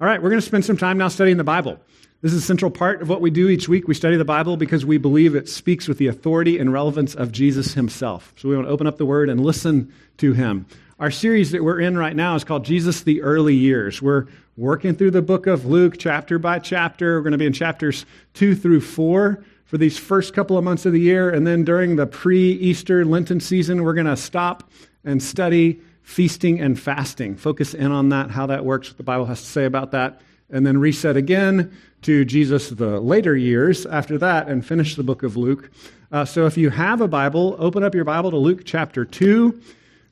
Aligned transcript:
All 0.00 0.08
right, 0.08 0.20
we're 0.20 0.30
going 0.30 0.40
to 0.40 0.46
spend 0.46 0.64
some 0.64 0.76
time 0.76 0.98
now 0.98 1.06
studying 1.06 1.36
the 1.36 1.44
Bible. 1.44 1.78
This 2.20 2.32
is 2.32 2.42
a 2.42 2.46
central 2.46 2.68
part 2.68 3.00
of 3.00 3.08
what 3.08 3.20
we 3.20 3.30
do 3.30 3.48
each 3.48 3.68
week. 3.68 3.86
We 3.86 3.94
study 3.94 4.16
the 4.16 4.24
Bible 4.24 4.56
because 4.56 4.84
we 4.84 4.98
believe 4.98 5.36
it 5.36 5.48
speaks 5.48 5.86
with 5.86 5.98
the 5.98 6.08
authority 6.08 6.58
and 6.58 6.72
relevance 6.72 7.14
of 7.14 7.30
Jesus 7.30 7.74
himself. 7.74 8.32
So 8.36 8.48
we 8.48 8.56
want 8.56 8.66
to 8.66 8.72
open 8.72 8.88
up 8.88 8.98
the 8.98 9.06
Word 9.06 9.28
and 9.28 9.38
listen 9.38 9.92
to 10.16 10.32
him. 10.32 10.66
Our 10.98 11.12
series 11.12 11.52
that 11.52 11.62
we're 11.62 11.78
in 11.78 11.96
right 11.96 12.16
now 12.16 12.34
is 12.34 12.42
called 12.42 12.64
Jesus 12.64 13.02
the 13.02 13.22
Early 13.22 13.54
Years. 13.54 14.02
We're 14.02 14.26
working 14.56 14.96
through 14.96 15.12
the 15.12 15.22
book 15.22 15.46
of 15.46 15.64
Luke 15.64 15.94
chapter 15.96 16.40
by 16.40 16.58
chapter. 16.58 17.18
We're 17.18 17.22
going 17.22 17.32
to 17.32 17.38
be 17.38 17.46
in 17.46 17.52
chapters 17.52 18.04
2 18.32 18.56
through 18.56 18.80
4 18.80 19.44
for 19.64 19.78
these 19.78 19.96
first 19.96 20.34
couple 20.34 20.58
of 20.58 20.64
months 20.64 20.86
of 20.86 20.92
the 20.92 21.00
year. 21.00 21.30
And 21.30 21.46
then 21.46 21.62
during 21.62 21.94
the 21.94 22.06
pre 22.08 22.50
Easter 22.54 23.04
Lenten 23.04 23.38
season, 23.38 23.84
we're 23.84 23.94
going 23.94 24.06
to 24.06 24.16
stop 24.16 24.72
and 25.04 25.22
study 25.22 25.80
feasting 26.04 26.60
and 26.60 26.78
fasting. 26.78 27.34
Focus 27.34 27.74
in 27.74 27.90
on 27.90 28.10
that, 28.10 28.30
how 28.30 28.46
that 28.46 28.64
works, 28.64 28.88
what 28.88 28.98
the 28.98 29.02
Bible 29.02 29.24
has 29.24 29.40
to 29.40 29.46
say 29.46 29.64
about 29.64 29.90
that, 29.90 30.20
and 30.50 30.64
then 30.64 30.78
reset 30.78 31.16
again 31.16 31.76
to 32.02 32.24
Jesus 32.24 32.68
the 32.68 33.00
later 33.00 33.34
years 33.34 33.86
after 33.86 34.18
that 34.18 34.46
and 34.46 34.64
finish 34.64 34.94
the 34.94 35.02
book 35.02 35.22
of 35.22 35.36
Luke. 35.36 35.70
Uh, 36.12 36.24
so 36.24 36.46
if 36.46 36.56
you 36.56 36.70
have 36.70 37.00
a 37.00 37.08
Bible, 37.08 37.56
open 37.58 37.82
up 37.82 37.94
your 37.94 38.04
Bible 38.04 38.30
to 38.30 38.36
Luke 38.36 38.62
chapter 38.64 39.04
2. 39.04 39.58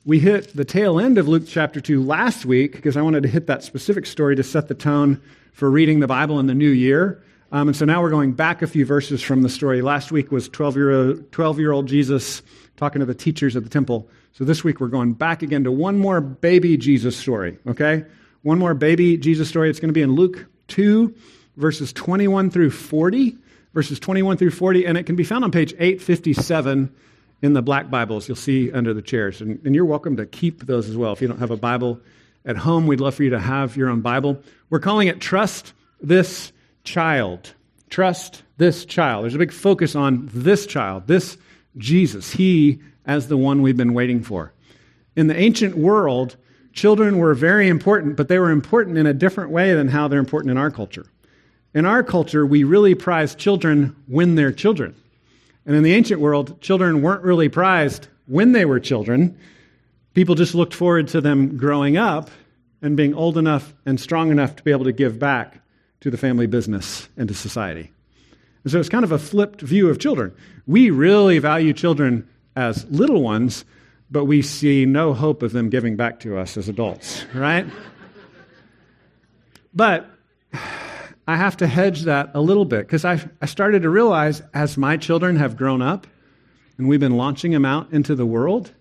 We 0.03 0.19
hit 0.19 0.53
the 0.55 0.65
tail 0.65 0.99
end 0.99 1.17
of 1.17 1.27
Luke 1.27 1.43
chapter 1.47 1.79
2 1.79 2.03
last 2.03 2.45
week 2.45 2.73
because 2.73 2.97
I 2.97 3.01
wanted 3.01 3.23
to 3.23 3.29
hit 3.29 3.47
that 3.47 3.63
specific 3.63 4.05
story 4.07 4.35
to 4.35 4.43
set 4.43 4.67
the 4.67 4.73
tone 4.73 5.21
for 5.53 5.69
reading 5.69 5.99
the 5.99 6.07
Bible 6.07 6.39
in 6.39 6.47
the 6.47 6.55
new 6.55 6.69
year. 6.69 7.23
Um, 7.51 7.67
and 7.67 7.77
so 7.77 7.85
now 7.85 8.01
we're 8.01 8.09
going 8.09 8.33
back 8.33 8.63
a 8.63 8.67
few 8.67 8.83
verses 8.83 9.21
from 9.21 9.43
the 9.43 9.49
story. 9.49 9.83
Last 9.83 10.11
week 10.11 10.31
was 10.31 10.49
12 10.49 10.75
year, 10.75 11.13
12 11.13 11.59
year 11.59 11.71
old 11.71 11.85
Jesus 11.85 12.41
talking 12.75 12.99
to 12.99 13.05
the 13.05 13.13
teachers 13.13 13.55
at 13.55 13.63
the 13.63 13.69
temple. 13.69 14.09
So 14.33 14.43
this 14.43 14.63
week 14.63 14.79
we're 14.79 14.87
going 14.87 15.13
back 15.13 15.43
again 15.43 15.63
to 15.65 15.71
one 15.71 15.99
more 15.99 16.19
baby 16.19 16.75
Jesus 16.75 17.15
story, 17.15 17.59
okay? 17.67 18.03
One 18.41 18.57
more 18.57 18.73
baby 18.73 19.15
Jesus 19.15 19.47
story. 19.47 19.69
It's 19.69 19.79
going 19.79 19.89
to 19.89 19.93
be 19.93 20.01
in 20.01 20.15
Luke 20.15 20.47
2, 20.69 21.13
verses 21.55 21.93
21 21.93 22.49
through 22.49 22.71
40. 22.71 23.37
Verses 23.75 23.99
21 23.99 24.37
through 24.37 24.51
40, 24.51 24.85
and 24.85 24.99
it 24.99 25.07
can 25.07 25.15
be 25.15 25.23
found 25.23 25.43
on 25.43 25.51
page 25.51 25.73
857 25.73 26.93
in 27.41 27.53
the 27.53 27.61
black 27.63 27.89
Bibles 27.89 28.27
you'll 28.27 28.35
see 28.35 28.71
under 28.71 28.93
the 28.93 29.01
chairs. 29.01 29.41
And, 29.41 29.59
and 29.65 29.73
you're 29.73 29.83
welcome 29.83 30.15
to 30.17 30.27
keep 30.27 30.67
those 30.67 30.87
as 30.87 30.95
well. 30.95 31.11
If 31.11 31.23
you 31.23 31.27
don't 31.27 31.39
have 31.39 31.49
a 31.49 31.57
Bible 31.57 31.99
at 32.45 32.55
home, 32.55 32.85
we'd 32.85 32.99
love 32.99 33.15
for 33.15 33.23
you 33.23 33.31
to 33.31 33.39
have 33.39 33.75
your 33.75 33.89
own 33.89 34.01
Bible. 34.01 34.39
We're 34.69 34.79
calling 34.79 35.07
it 35.07 35.19
Trust 35.19 35.73
This 36.01 36.51
Child. 36.83 37.53
Trust 37.89 38.43
this 38.57 38.85
child. 38.85 39.23
There's 39.23 39.35
a 39.35 39.39
big 39.39 39.51
focus 39.51 39.95
on 39.95 40.29
this 40.33 40.67
child, 40.67 41.07
this 41.07 41.37
Jesus. 41.77 42.31
He 42.31 42.79
as 43.05 43.27
the 43.27 43.37
one 43.37 43.61
we've 43.61 43.77
been 43.77 43.93
waiting 43.93 44.23
for. 44.23 44.53
In 45.15 45.27
the 45.27 45.37
ancient 45.37 45.77
world, 45.77 46.37
children 46.73 47.17
were 47.17 47.33
very 47.33 47.67
important, 47.67 48.17
but 48.17 48.27
they 48.27 48.39
were 48.39 48.49
important 48.49 48.97
in 48.97 49.05
a 49.05 49.13
different 49.13 49.51
way 49.51 49.73
than 49.73 49.87
how 49.87 50.07
they're 50.07 50.19
important 50.19 50.51
in 50.51 50.57
our 50.57 50.71
culture. 50.71 51.05
In 51.73 51.85
our 51.85 52.03
culture, 52.03 52.45
we 52.45 52.63
really 52.63 52.95
prize 52.95 53.35
children 53.35 53.95
when 54.07 54.35
they're 54.35 54.51
children. 54.51 54.95
And 55.65 55.75
in 55.75 55.83
the 55.83 55.93
ancient 55.93 56.19
world, 56.19 56.59
children 56.61 57.01
weren't 57.01 57.23
really 57.23 57.49
prized 57.49 58.07
when 58.27 58.51
they 58.51 58.65
were 58.65 58.79
children. 58.79 59.37
People 60.13 60.35
just 60.35 60.55
looked 60.55 60.73
forward 60.73 61.07
to 61.09 61.21
them 61.21 61.57
growing 61.57 61.97
up 61.97 62.29
and 62.81 62.97
being 62.97 63.13
old 63.13 63.37
enough 63.37 63.73
and 63.85 63.99
strong 63.99 64.29
enough 64.29 64.55
to 64.57 64.63
be 64.63 64.71
able 64.71 64.85
to 64.85 64.91
give 64.91 65.17
back 65.17 65.61
to 66.01 66.11
the 66.11 66.17
family 66.17 66.47
business 66.47 67.07
and 67.17 67.27
to 67.29 67.33
society. 67.33 67.91
And 68.63 68.71
so 68.71 68.79
it's 68.79 68.89
kind 68.89 69.03
of 69.03 69.11
a 69.11 69.19
flipped 69.19 69.61
view 69.61 69.89
of 69.89 69.99
children. 69.99 70.35
We 70.67 70.89
really 70.89 71.39
value 71.39 71.73
children 71.73 72.27
as 72.55 72.85
little 72.89 73.21
ones, 73.21 73.65
but 74.11 74.25
we 74.25 74.41
see 74.41 74.85
no 74.85 75.13
hope 75.13 75.43
of 75.43 75.51
them 75.51 75.69
giving 75.69 75.95
back 75.95 76.19
to 76.21 76.37
us 76.37 76.57
as 76.57 76.69
adults, 76.69 77.25
right? 77.33 77.65
but 79.73 80.09
I 81.27 81.37
have 81.37 81.57
to 81.57 81.67
hedge 81.67 82.03
that 82.03 82.31
a 82.33 82.41
little 82.41 82.65
bit 82.65 82.85
because 82.85 83.05
I, 83.05 83.19
started 83.45 83.83
to 83.83 83.89
realize 83.89 84.41
as 84.53 84.77
my 84.77 84.97
children 84.97 85.37
have 85.37 85.55
grown 85.55 85.81
up 85.81 86.05
and 86.77 86.87
we've 86.87 86.99
been 86.99 87.17
launching 87.17 87.51
them 87.51 87.65
out 87.65 87.91
into 87.93 88.13
the 88.13 88.25
world, 88.25 88.71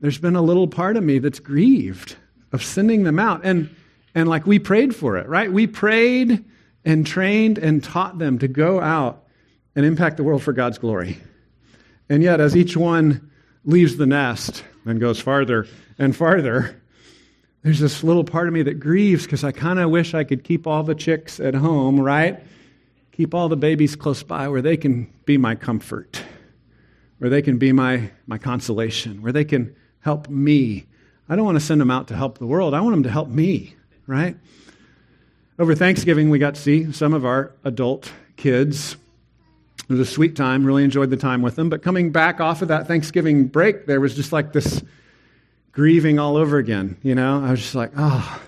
there's 0.00 0.18
been 0.18 0.36
a 0.36 0.42
little 0.42 0.66
part 0.66 0.96
of 0.96 1.04
me 1.04 1.18
that's 1.18 1.40
grieved 1.40 2.16
of 2.52 2.64
sending 2.64 3.04
them 3.04 3.18
out. 3.18 3.42
And, 3.44 3.74
and 4.14 4.28
like 4.28 4.46
we 4.46 4.58
prayed 4.58 4.94
for 4.94 5.18
it, 5.18 5.28
right? 5.28 5.52
We 5.52 5.66
prayed 5.66 6.44
and 6.84 7.06
trained 7.06 7.58
and 7.58 7.82
taught 7.82 8.18
them 8.18 8.38
to 8.40 8.48
go 8.48 8.80
out 8.80 9.24
and 9.76 9.86
impact 9.86 10.16
the 10.16 10.24
world 10.24 10.42
for 10.42 10.52
God's 10.52 10.78
glory. 10.78 11.18
And 12.08 12.22
yet, 12.22 12.40
as 12.40 12.56
each 12.56 12.76
one 12.76 13.30
leaves 13.64 13.96
the 13.96 14.06
nest 14.06 14.64
and 14.84 14.98
goes 15.00 15.20
farther 15.20 15.66
and 15.98 16.16
farther, 16.16 16.80
there's 17.62 17.80
this 17.80 18.02
little 18.02 18.24
part 18.24 18.48
of 18.48 18.54
me 18.54 18.62
that 18.62 18.74
grieves 18.74 19.24
because 19.24 19.44
I 19.44 19.52
kind 19.52 19.78
of 19.78 19.90
wish 19.90 20.14
I 20.14 20.24
could 20.24 20.44
keep 20.44 20.66
all 20.66 20.82
the 20.82 20.94
chicks 20.94 21.38
at 21.40 21.54
home, 21.54 22.00
right? 22.00 22.42
Keep 23.12 23.34
all 23.34 23.48
the 23.48 23.56
babies 23.56 23.96
close 23.96 24.22
by 24.22 24.48
where 24.48 24.62
they 24.62 24.76
can 24.76 25.12
be 25.24 25.36
my 25.36 25.54
comfort, 25.54 26.22
where 27.18 27.28
they 27.28 27.42
can 27.42 27.58
be 27.58 27.72
my, 27.72 28.10
my 28.26 28.38
consolation, 28.38 29.22
where 29.22 29.32
they 29.32 29.44
can 29.44 29.74
help 30.00 30.28
me. 30.28 30.86
I 31.28 31.36
don't 31.36 31.44
want 31.44 31.56
to 31.56 31.64
send 31.64 31.80
them 31.80 31.90
out 31.90 32.08
to 32.08 32.16
help 32.16 32.38
the 32.38 32.46
world. 32.46 32.72
I 32.74 32.80
want 32.80 32.94
them 32.94 33.02
to 33.02 33.10
help 33.10 33.28
me, 33.28 33.74
right? 34.06 34.36
Over 35.58 35.74
Thanksgiving, 35.74 36.30
we 36.30 36.38
got 36.38 36.54
to 36.54 36.60
see 36.60 36.92
some 36.92 37.12
of 37.12 37.26
our 37.26 37.52
adult 37.64 38.12
kids 38.36 38.96
it 39.88 39.92
was 39.92 40.00
a 40.00 40.10
sweet 40.10 40.36
time, 40.36 40.66
really 40.66 40.84
enjoyed 40.84 41.08
the 41.08 41.16
time 41.16 41.40
with 41.40 41.56
them. 41.56 41.70
But 41.70 41.82
coming 41.82 42.12
back 42.12 42.40
off 42.40 42.60
of 42.60 42.68
that 42.68 42.86
Thanksgiving 42.86 43.46
break, 43.46 43.86
there 43.86 44.00
was 44.00 44.14
just 44.14 44.32
like 44.32 44.52
this 44.52 44.82
grieving 45.72 46.18
all 46.18 46.36
over 46.36 46.58
again. 46.58 46.98
You 47.02 47.14
know, 47.14 47.42
I 47.42 47.50
was 47.52 47.60
just 47.60 47.74
like, 47.74 47.92
oh, 47.96 48.42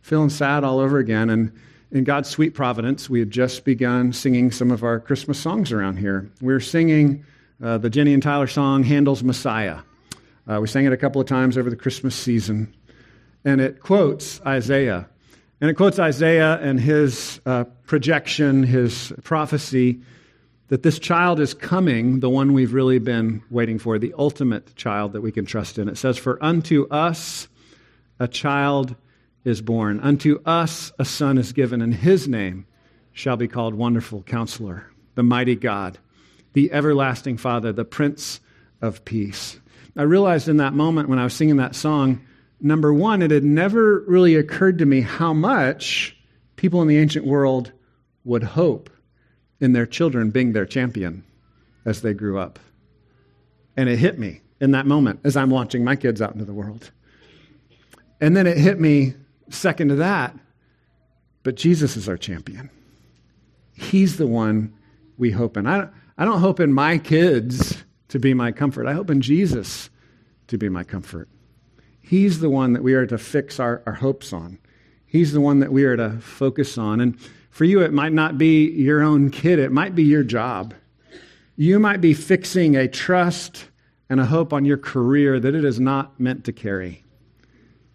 feeling 0.00 0.30
sad 0.30 0.64
all 0.64 0.78
over 0.78 0.98
again. 0.98 1.28
And 1.28 1.52
in 1.90 2.04
God's 2.04 2.30
sweet 2.30 2.54
providence, 2.54 3.10
we 3.10 3.18
had 3.18 3.30
just 3.30 3.66
begun 3.66 4.14
singing 4.14 4.50
some 4.50 4.70
of 4.70 4.82
our 4.82 4.98
Christmas 4.98 5.38
songs 5.38 5.72
around 5.72 5.98
here. 5.98 6.30
We 6.40 6.54
were 6.54 6.60
singing 6.60 7.22
uh, 7.62 7.76
the 7.76 7.90
Jenny 7.90 8.14
and 8.14 8.22
Tyler 8.22 8.46
song, 8.46 8.82
Handel's 8.82 9.22
Messiah. 9.22 9.80
Uh, 10.50 10.58
we 10.60 10.68
sang 10.68 10.86
it 10.86 10.92
a 10.94 10.96
couple 10.96 11.20
of 11.20 11.26
times 11.26 11.58
over 11.58 11.68
the 11.68 11.76
Christmas 11.76 12.14
season. 12.14 12.74
And 13.44 13.60
it 13.60 13.80
quotes 13.80 14.40
Isaiah. 14.42 15.06
And 15.60 15.68
it 15.68 15.74
quotes 15.74 15.98
Isaiah 15.98 16.58
and 16.62 16.80
his 16.80 17.40
uh, 17.44 17.64
projection, 17.86 18.62
his 18.62 19.12
prophecy 19.22 20.00
that 20.68 20.82
this 20.82 20.98
child 20.98 21.40
is 21.40 21.54
coming, 21.54 22.20
the 22.20 22.28
one 22.28 22.52
we've 22.52 22.74
really 22.74 22.98
been 22.98 23.42
waiting 23.50 23.78
for, 23.78 23.98
the 23.98 24.14
ultimate 24.18 24.74
child 24.76 25.12
that 25.14 25.22
we 25.22 25.32
can 25.32 25.46
trust 25.46 25.78
in. 25.78 25.88
It 25.88 25.96
says, 25.96 26.18
For 26.18 26.42
unto 26.44 26.86
us 26.88 27.48
a 28.20 28.28
child 28.28 28.94
is 29.44 29.62
born, 29.62 29.98
unto 30.00 30.40
us 30.44 30.92
a 30.98 31.04
son 31.04 31.38
is 31.38 31.52
given, 31.52 31.80
and 31.80 31.94
his 31.94 32.28
name 32.28 32.66
shall 33.12 33.36
be 33.36 33.48
called 33.48 33.74
Wonderful 33.74 34.22
Counselor, 34.24 34.90
the 35.14 35.22
Mighty 35.22 35.56
God, 35.56 35.98
the 36.52 36.70
Everlasting 36.70 37.38
Father, 37.38 37.72
the 37.72 37.84
Prince 37.84 38.40
of 38.82 39.04
Peace. 39.04 39.58
I 39.96 40.02
realized 40.02 40.48
in 40.48 40.58
that 40.58 40.74
moment 40.74 41.08
when 41.08 41.18
I 41.18 41.24
was 41.24 41.34
singing 41.34 41.56
that 41.56 41.74
song, 41.74 42.20
number 42.60 42.92
one, 42.92 43.22
it 43.22 43.30
had 43.30 43.42
never 43.42 44.04
really 44.06 44.36
occurred 44.36 44.78
to 44.78 44.86
me 44.86 45.00
how 45.00 45.32
much 45.32 46.16
people 46.56 46.82
in 46.82 46.88
the 46.88 46.98
ancient 46.98 47.26
world 47.26 47.72
would 48.24 48.42
hope 48.42 48.90
in 49.60 49.72
their 49.72 49.86
children 49.86 50.30
being 50.30 50.52
their 50.52 50.66
champion 50.66 51.24
as 51.84 52.02
they 52.02 52.14
grew 52.14 52.38
up. 52.38 52.58
And 53.76 53.88
it 53.88 53.98
hit 53.98 54.18
me 54.18 54.40
in 54.60 54.72
that 54.72 54.86
moment 54.86 55.20
as 55.24 55.36
I'm 55.36 55.50
launching 55.50 55.84
my 55.84 55.96
kids 55.96 56.20
out 56.20 56.32
into 56.32 56.44
the 56.44 56.52
world. 56.52 56.90
And 58.20 58.36
then 58.36 58.46
it 58.46 58.56
hit 58.56 58.80
me 58.80 59.14
second 59.50 59.88
to 59.88 59.94
that, 59.96 60.36
but 61.42 61.54
Jesus 61.54 61.96
is 61.96 62.08
our 62.08 62.16
champion. 62.16 62.70
He's 63.74 64.16
the 64.16 64.26
one 64.26 64.74
we 65.16 65.30
hope 65.30 65.56
in. 65.56 65.66
I 65.66 65.78
don't, 65.78 65.90
I 66.18 66.24
don't 66.24 66.40
hope 66.40 66.60
in 66.60 66.72
my 66.72 66.98
kids 66.98 67.82
to 68.08 68.18
be 68.18 68.34
my 68.34 68.52
comfort. 68.52 68.86
I 68.86 68.92
hope 68.92 69.10
in 69.10 69.20
Jesus 69.20 69.88
to 70.48 70.58
be 70.58 70.68
my 70.68 70.82
comfort. 70.82 71.28
He's 72.00 72.40
the 72.40 72.50
one 72.50 72.72
that 72.72 72.82
we 72.82 72.94
are 72.94 73.06
to 73.06 73.18
fix 73.18 73.60
our, 73.60 73.82
our 73.86 73.94
hopes 73.94 74.32
on. 74.32 74.58
He's 75.06 75.32
the 75.32 75.40
one 75.40 75.60
that 75.60 75.72
we 75.72 75.84
are 75.84 75.96
to 75.96 76.18
focus 76.20 76.76
on. 76.76 77.00
And 77.00 77.18
for 77.50 77.64
you, 77.64 77.80
it 77.82 77.92
might 77.92 78.12
not 78.12 78.38
be 78.38 78.70
your 78.70 79.02
own 79.02 79.30
kid, 79.30 79.58
it 79.58 79.72
might 79.72 79.94
be 79.94 80.04
your 80.04 80.22
job. 80.22 80.74
You 81.56 81.78
might 81.78 82.00
be 82.00 82.14
fixing 82.14 82.76
a 82.76 82.86
trust 82.86 83.66
and 84.08 84.20
a 84.20 84.26
hope 84.26 84.52
on 84.52 84.64
your 84.64 84.78
career 84.78 85.40
that 85.40 85.54
it 85.54 85.64
is 85.64 85.80
not 85.80 86.18
meant 86.20 86.44
to 86.44 86.52
carry. 86.52 87.02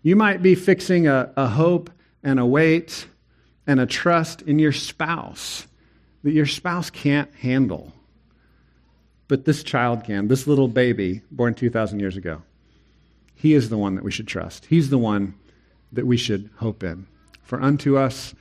You 0.01 0.15
might 0.15 0.41
be 0.41 0.53
fixing 0.53 1.07
a, 1.07 1.31
a 1.38 1.47
hope 1.47 1.89
and 2.23 2.39
a 2.39 2.45
weight 2.45 3.07
and 3.65 3.79
a 3.79 3.85
trust 3.85 4.41
in 4.41 4.59
your 4.59 4.73
spouse 4.73 5.65
that 6.23 6.31
your 6.31 6.45
spouse 6.45 6.89
can't 6.89 7.33
handle. 7.35 7.94
But 9.27 9.45
this 9.45 9.63
child 9.63 10.03
can, 10.03 10.27
this 10.27 10.47
little 10.47 10.67
baby 10.67 11.21
born 11.31 11.53
2,000 11.53 11.99
years 11.99 12.17
ago. 12.17 12.41
He 13.35 13.53
is 13.53 13.69
the 13.69 13.77
one 13.77 13.95
that 13.95 14.03
we 14.03 14.11
should 14.11 14.27
trust. 14.27 14.65
He's 14.65 14.89
the 14.89 14.97
one 14.97 15.35
that 15.91 16.06
we 16.06 16.17
should 16.17 16.49
hope 16.57 16.83
in. 16.83 17.07
For 17.41 17.61
unto 17.61 17.97
us 17.97 18.33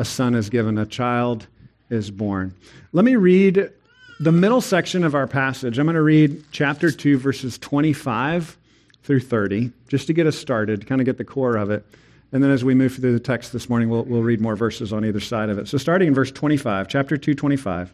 a 0.00 0.04
son 0.04 0.34
is 0.34 0.48
given, 0.48 0.78
a 0.78 0.86
child 0.86 1.46
is 1.90 2.10
born. 2.10 2.54
Let 2.92 3.04
me 3.04 3.16
read 3.16 3.70
the 4.18 4.32
middle 4.32 4.62
section 4.62 5.04
of 5.04 5.14
our 5.14 5.26
passage. 5.26 5.78
I'm 5.78 5.84
going 5.84 5.94
to 5.94 6.00
read 6.00 6.42
chapter 6.52 6.90
2, 6.90 7.18
verses 7.18 7.58
25 7.58 8.56
through 9.02 9.20
30, 9.20 9.70
just 9.88 10.06
to 10.06 10.14
get 10.14 10.26
us 10.26 10.38
started, 10.38 10.86
kind 10.86 11.02
of 11.02 11.04
get 11.04 11.18
the 11.18 11.24
core 11.24 11.56
of 11.56 11.70
it. 11.70 11.84
And 12.32 12.42
then 12.42 12.50
as 12.50 12.64
we 12.64 12.74
move 12.74 12.94
through 12.94 13.12
the 13.12 13.20
text 13.20 13.52
this 13.52 13.68
morning, 13.68 13.90
we'll, 13.90 14.04
we'll 14.04 14.22
read 14.22 14.40
more 14.40 14.56
verses 14.56 14.90
on 14.90 15.04
either 15.04 15.20
side 15.20 15.50
of 15.50 15.58
it. 15.58 15.68
So 15.68 15.76
starting 15.76 16.08
in 16.08 16.14
verse 16.14 16.32
25, 16.32 16.88
chapter 16.88 17.18
2, 17.18 17.34
25. 17.34 17.92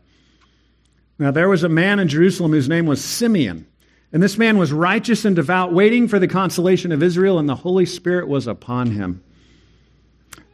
Now 1.18 1.32
there 1.32 1.48
was 1.48 1.64
a 1.64 1.68
man 1.68 1.98
in 1.98 2.06
Jerusalem 2.06 2.52
whose 2.52 2.68
name 2.68 2.86
was 2.86 3.02
Simeon. 3.02 3.66
And 4.12 4.22
this 4.22 4.38
man 4.38 4.58
was 4.58 4.72
righteous 4.72 5.24
and 5.24 5.34
devout, 5.34 5.72
waiting 5.72 6.06
for 6.06 6.20
the 6.20 6.28
consolation 6.28 6.92
of 6.92 7.02
Israel, 7.02 7.40
and 7.40 7.48
the 7.48 7.56
Holy 7.56 7.84
Spirit 7.84 8.28
was 8.28 8.46
upon 8.46 8.92
him. 8.92 9.24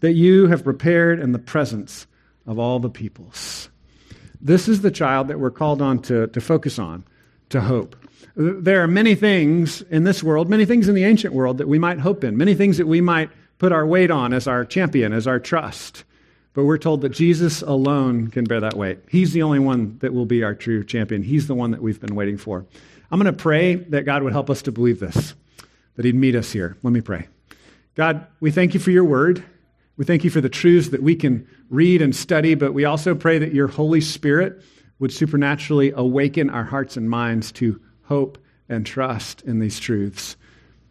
that 0.00 0.12
you 0.12 0.46
have 0.48 0.64
prepared 0.64 1.20
in 1.20 1.32
the 1.32 1.38
presence 1.38 2.06
of 2.46 2.58
all 2.58 2.78
the 2.78 2.90
peoples. 2.90 3.68
This 4.40 4.68
is 4.68 4.80
the 4.80 4.90
child 4.90 5.28
that 5.28 5.38
we're 5.38 5.50
called 5.50 5.82
on 5.82 6.00
to, 6.02 6.26
to 6.28 6.40
focus 6.40 6.78
on, 6.78 7.04
to 7.50 7.60
hope. 7.60 7.96
There 8.36 8.82
are 8.82 8.88
many 8.88 9.14
things 9.14 9.82
in 9.82 10.04
this 10.04 10.22
world, 10.22 10.48
many 10.48 10.64
things 10.64 10.88
in 10.88 10.94
the 10.94 11.04
ancient 11.04 11.34
world 11.34 11.58
that 11.58 11.68
we 11.68 11.78
might 11.78 11.98
hope 11.98 12.24
in, 12.24 12.36
many 12.36 12.54
things 12.54 12.78
that 12.78 12.86
we 12.86 13.00
might 13.00 13.30
put 13.58 13.72
our 13.72 13.86
weight 13.86 14.10
on 14.10 14.32
as 14.32 14.46
our 14.46 14.64
champion, 14.64 15.12
as 15.12 15.26
our 15.26 15.38
trust. 15.38 16.04
But 16.54 16.64
we're 16.64 16.78
told 16.78 17.02
that 17.02 17.10
Jesus 17.10 17.62
alone 17.62 18.28
can 18.28 18.44
bear 18.44 18.60
that 18.60 18.76
weight. 18.76 19.00
He's 19.08 19.32
the 19.32 19.42
only 19.42 19.58
one 19.58 19.98
that 19.98 20.14
will 20.14 20.26
be 20.26 20.42
our 20.42 20.54
true 20.54 20.84
champion. 20.84 21.22
He's 21.22 21.46
the 21.46 21.54
one 21.54 21.70
that 21.72 21.82
we've 21.82 22.00
been 22.00 22.14
waiting 22.14 22.38
for. 22.38 22.64
I'm 23.10 23.20
going 23.20 23.32
to 23.32 23.38
pray 23.38 23.74
that 23.74 24.04
God 24.04 24.22
would 24.22 24.32
help 24.32 24.48
us 24.50 24.62
to 24.62 24.72
believe 24.72 25.00
this, 25.00 25.34
that 25.96 26.04
He'd 26.04 26.14
meet 26.14 26.34
us 26.34 26.50
here. 26.50 26.76
Let 26.82 26.92
me 26.92 27.00
pray. 27.00 27.28
God, 27.94 28.26
we 28.40 28.50
thank 28.50 28.74
you 28.74 28.80
for 28.80 28.90
your 28.90 29.04
word. 29.04 29.44
We 30.00 30.06
thank 30.06 30.24
you 30.24 30.30
for 30.30 30.40
the 30.40 30.48
truths 30.48 30.88
that 30.88 31.02
we 31.02 31.14
can 31.14 31.46
read 31.68 32.00
and 32.00 32.16
study, 32.16 32.54
but 32.54 32.72
we 32.72 32.86
also 32.86 33.14
pray 33.14 33.38
that 33.38 33.52
your 33.52 33.66
Holy 33.66 34.00
Spirit 34.00 34.62
would 34.98 35.12
supernaturally 35.12 35.92
awaken 35.94 36.48
our 36.48 36.64
hearts 36.64 36.96
and 36.96 37.10
minds 37.10 37.52
to 37.52 37.78
hope 38.04 38.38
and 38.66 38.86
trust 38.86 39.42
in 39.42 39.58
these 39.58 39.78
truths, 39.78 40.38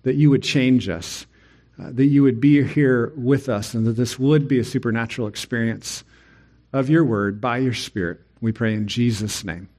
that 0.04 0.14
you 0.14 0.30
would 0.30 0.44
change 0.44 0.88
us, 0.90 1.26
uh, 1.82 1.90
that 1.94 2.06
you 2.06 2.22
would 2.22 2.40
be 2.40 2.62
here 2.62 3.12
with 3.18 3.50
us, 3.50 3.74
and 3.74 3.88
that 3.88 3.94
this 3.94 4.20
would 4.20 4.48
be 4.48 4.60
a 4.60 4.64
supernatural 4.64 5.28
experience 5.28 6.04
of 6.72 6.88
your 6.88 7.04
word 7.04 7.42
by 7.42 7.58
your 7.58 7.74
Spirit. 7.74 8.22
We 8.42 8.52
pray 8.52 8.76
in 8.76 8.88
Jesus' 8.88 9.44
name. 9.44 9.70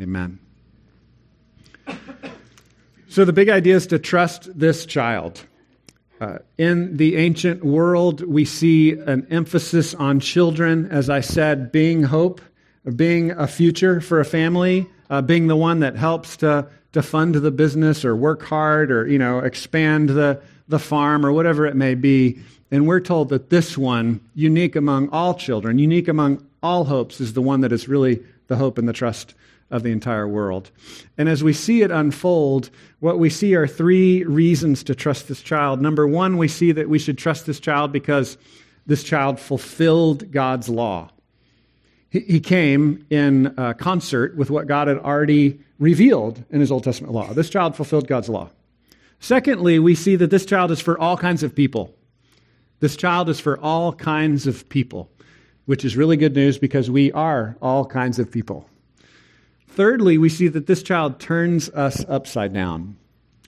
Amen. 0.00 0.38
So, 3.08 3.24
the 3.24 3.32
big 3.32 3.48
idea 3.48 3.74
is 3.74 3.88
to 3.88 3.98
trust 3.98 4.56
this 4.56 4.86
child. 4.86 5.44
Uh, 6.18 6.38
in 6.56 6.96
the 6.96 7.16
ancient 7.16 7.62
world, 7.62 8.22
we 8.22 8.44
see 8.44 8.92
an 8.92 9.26
emphasis 9.30 9.94
on 9.94 10.18
children, 10.18 10.86
as 10.90 11.10
I 11.10 11.20
said, 11.20 11.70
being 11.70 12.04
hope, 12.04 12.40
being 12.94 13.32
a 13.32 13.46
future 13.46 14.00
for 14.00 14.20
a 14.20 14.24
family, 14.24 14.88
uh, 15.10 15.20
being 15.20 15.46
the 15.46 15.56
one 15.56 15.80
that 15.80 15.94
helps 15.96 16.38
to, 16.38 16.68
to 16.92 17.02
fund 17.02 17.34
the 17.34 17.50
business 17.50 18.02
or 18.02 18.16
work 18.16 18.42
hard 18.42 18.90
or 18.90 19.06
you 19.06 19.18
know 19.18 19.40
expand 19.40 20.08
the, 20.08 20.40
the 20.68 20.78
farm 20.78 21.26
or 21.26 21.32
whatever 21.32 21.66
it 21.66 21.76
may 21.76 21.94
be. 21.94 22.40
And 22.70 22.86
we're 22.86 23.00
told 23.00 23.28
that 23.28 23.50
this 23.50 23.76
one, 23.76 24.20
unique 24.34 24.74
among 24.74 25.10
all 25.10 25.34
children, 25.34 25.78
unique 25.78 26.08
among 26.08 26.44
all 26.62 26.84
hopes, 26.84 27.20
is 27.20 27.34
the 27.34 27.42
one 27.42 27.60
that 27.60 27.72
is 27.72 27.88
really 27.88 28.22
the 28.48 28.56
hope 28.56 28.78
and 28.78 28.88
the 28.88 28.92
trust 28.94 29.34
of 29.70 29.82
the 29.82 29.90
entire 29.90 30.28
world. 30.28 30.70
And 31.18 31.28
as 31.28 31.42
we 31.42 31.52
see 31.52 31.82
it 31.82 31.90
unfold, 31.90 32.70
what 33.00 33.18
we 33.18 33.30
see 33.30 33.54
are 33.54 33.66
three 33.66 34.24
reasons 34.24 34.84
to 34.84 34.94
trust 34.94 35.28
this 35.28 35.42
child. 35.42 35.80
Number 35.80 36.06
one, 36.06 36.36
we 36.36 36.48
see 36.48 36.72
that 36.72 36.88
we 36.88 36.98
should 36.98 37.18
trust 37.18 37.46
this 37.46 37.60
child 37.60 37.92
because 37.92 38.38
this 38.86 39.02
child 39.02 39.40
fulfilled 39.40 40.30
God's 40.30 40.68
law. 40.68 41.10
He 42.10 42.38
came 42.40 43.04
in 43.10 43.54
concert 43.78 44.36
with 44.36 44.50
what 44.50 44.68
God 44.68 44.88
had 44.88 44.98
already 44.98 45.60
revealed 45.78 46.42
in 46.50 46.60
his 46.60 46.70
Old 46.70 46.84
Testament 46.84 47.12
law. 47.12 47.32
This 47.34 47.50
child 47.50 47.76
fulfilled 47.76 48.06
God's 48.06 48.28
law. 48.28 48.48
Secondly, 49.18 49.78
we 49.78 49.94
see 49.94 50.16
that 50.16 50.30
this 50.30 50.46
child 50.46 50.70
is 50.70 50.80
for 50.80 50.98
all 50.98 51.16
kinds 51.16 51.42
of 51.42 51.54
people. 51.54 51.94
This 52.78 52.96
child 52.96 53.28
is 53.28 53.40
for 53.40 53.58
all 53.58 53.92
kinds 53.92 54.46
of 54.46 54.68
people, 54.68 55.10
which 55.64 55.84
is 55.84 55.96
really 55.96 56.16
good 56.16 56.34
news 56.34 56.58
because 56.58 56.90
we 56.90 57.10
are 57.12 57.56
all 57.60 57.84
kinds 57.84 58.18
of 58.18 58.30
people. 58.30 58.68
Thirdly, 59.76 60.16
we 60.16 60.30
see 60.30 60.48
that 60.48 60.66
this 60.66 60.82
child 60.82 61.20
turns 61.20 61.68
us 61.68 62.02
upside 62.08 62.54
down. 62.54 62.96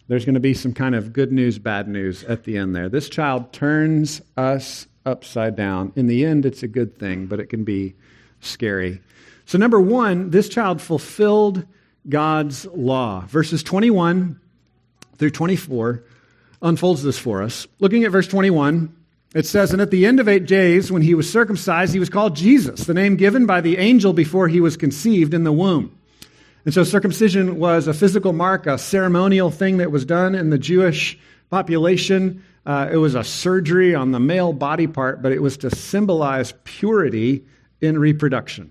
There's 0.09 0.27
going 0.27 0.35
to 0.35 0.41
be 0.41 0.53
some 0.53 0.75
kind 0.75 0.95
of 0.95 1.15
good 1.15 1.33
news, 1.33 1.59
bad 1.59 1.89
news 1.89 2.23
at 2.25 2.45
the 2.45 2.59
end 2.59 2.77
there. 2.77 2.91
This 2.91 3.09
child 3.09 3.51
turns 3.51 4.21
us 4.37 4.87
upside 5.07 5.57
down. 5.57 5.91
In 5.97 6.07
the 6.07 6.27
end, 6.27 6.45
it's 6.45 6.63
a 6.63 6.69
good 6.69 6.99
thing, 6.99 7.29
but 7.29 7.41
it 7.41 7.47
can 7.47 7.65
be 7.65 7.95
scary. 8.41 9.01
So, 9.47 9.57
number 9.57 9.81
one, 9.81 10.29
this 10.29 10.51
child 10.51 10.83
fulfilled 10.83 11.65
God's 12.07 12.67
law. 12.67 13.21
Verses 13.27 13.63
21 13.63 14.39
through 15.17 15.31
24 15.31 16.05
unfolds 16.61 17.03
this 17.03 17.19
for 17.19 17.43
us. 17.43 17.67
Looking 17.79 18.05
at 18.05 18.13
verse 18.13 18.29
21, 18.29 18.95
it 19.35 19.47
says, 19.47 19.73
And 19.73 19.81
at 19.81 19.91
the 19.91 20.05
end 20.05 20.21
of 20.21 20.29
eight 20.29 20.45
days, 20.45 20.93
when 20.93 21.01
he 21.01 21.15
was 21.15 21.31
circumcised, 21.31 21.95
he 21.95 22.01
was 22.01 22.11
called 22.11 22.37
Jesus, 22.37 22.85
the 22.85 22.93
name 22.93 23.17
given 23.17 23.47
by 23.47 23.63
the 23.63 23.79
angel 23.79 24.13
before 24.13 24.49
he 24.49 24.61
was 24.61 24.77
conceived 24.77 25.33
in 25.33 25.45
the 25.45 25.53
womb. 25.53 25.98
And 26.69 26.75
so 26.75 26.85
circumcision 26.85 27.59
was 27.59 27.87
a 27.87 27.95
physical 27.95 28.35
mark, 28.35 28.67
a 28.67 28.77
ceremonial 28.77 29.51
thing 29.51 29.79
that 29.79 29.91
was 29.91 30.05
done 30.05 30.35
in 30.35 30.51
the 30.51 30.59
Jewish 30.59 31.19
population. 31.49 32.45
Uh, 32.67 32.91
it 32.93 32.99
was 32.99 33.15
a 33.15 33.25
surgery 33.25 33.95
on 33.95 34.13
the 34.13 34.21
male 34.21 34.53
body 34.53 34.87
part, 34.87 35.23
but 35.23 35.33
it 35.33 35.41
was 35.41 35.57
to 35.57 35.75
symbolize 35.75 36.53
purity 36.65 37.47
in 37.81 37.99
reproduction, 37.99 38.71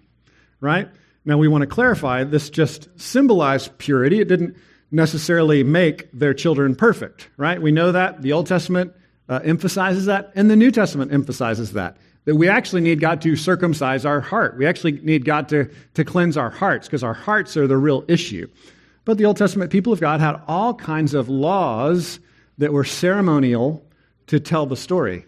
right? 0.62 0.88
Now 1.26 1.40
we 1.40 1.48
want 1.48 1.64
to 1.64 1.66
clarify 1.66 2.24
this 2.24 2.52
just 2.52 2.88
symbolized 3.00 3.76
purity. 3.80 4.22
It 4.22 4.28
didn't 4.28 4.58
necessarily 4.92 5.64
make 5.64 6.08
their 6.12 6.36
children 6.36 6.76
perfect, 6.76 7.30
right? 7.36 7.60
We 7.60 7.72
know 7.72 7.94
that. 7.94 8.22
The 8.22 8.34
Old 8.34 8.46
Testament 8.46 8.94
uh, 9.28 9.40
emphasizes 9.44 10.06
that, 10.06 10.34
and 10.36 10.52
the 10.52 10.56
New 10.56 10.70
Testament 10.70 11.12
emphasizes 11.12 11.74
that 11.74 11.98
that 12.28 12.36
we 12.36 12.50
actually 12.50 12.82
need 12.82 13.00
God 13.00 13.22
to 13.22 13.38
circumcise 13.38 14.06
our 14.06 14.20
heart. 14.20 14.58
We 14.58 14.66
actually 14.66 15.00
need 15.00 15.24
God 15.24 15.48
to, 15.48 15.72
to 15.94 16.04
cleanse 16.04 16.36
our 16.36 16.50
hearts 16.50 16.86
because 16.86 17.02
our 17.02 17.14
hearts 17.14 17.56
are 17.56 17.68
the 17.68 17.78
real 17.78 18.04
issue. 18.10 18.50
But 19.06 19.18
the 19.18 19.24
Old 19.24 19.38
Testament 19.38 19.72
people 19.72 19.94
of 19.94 20.02
God 20.02 20.20
had 20.20 20.42
all 20.46 20.74
kinds 20.74 21.14
of 21.14 21.30
laws 21.30 22.20
that 22.58 22.74
were 22.74 22.84
ceremonial 22.84 23.82
to 24.28 24.42
tell 24.42 24.66
the 24.66 24.76
story 24.76 25.26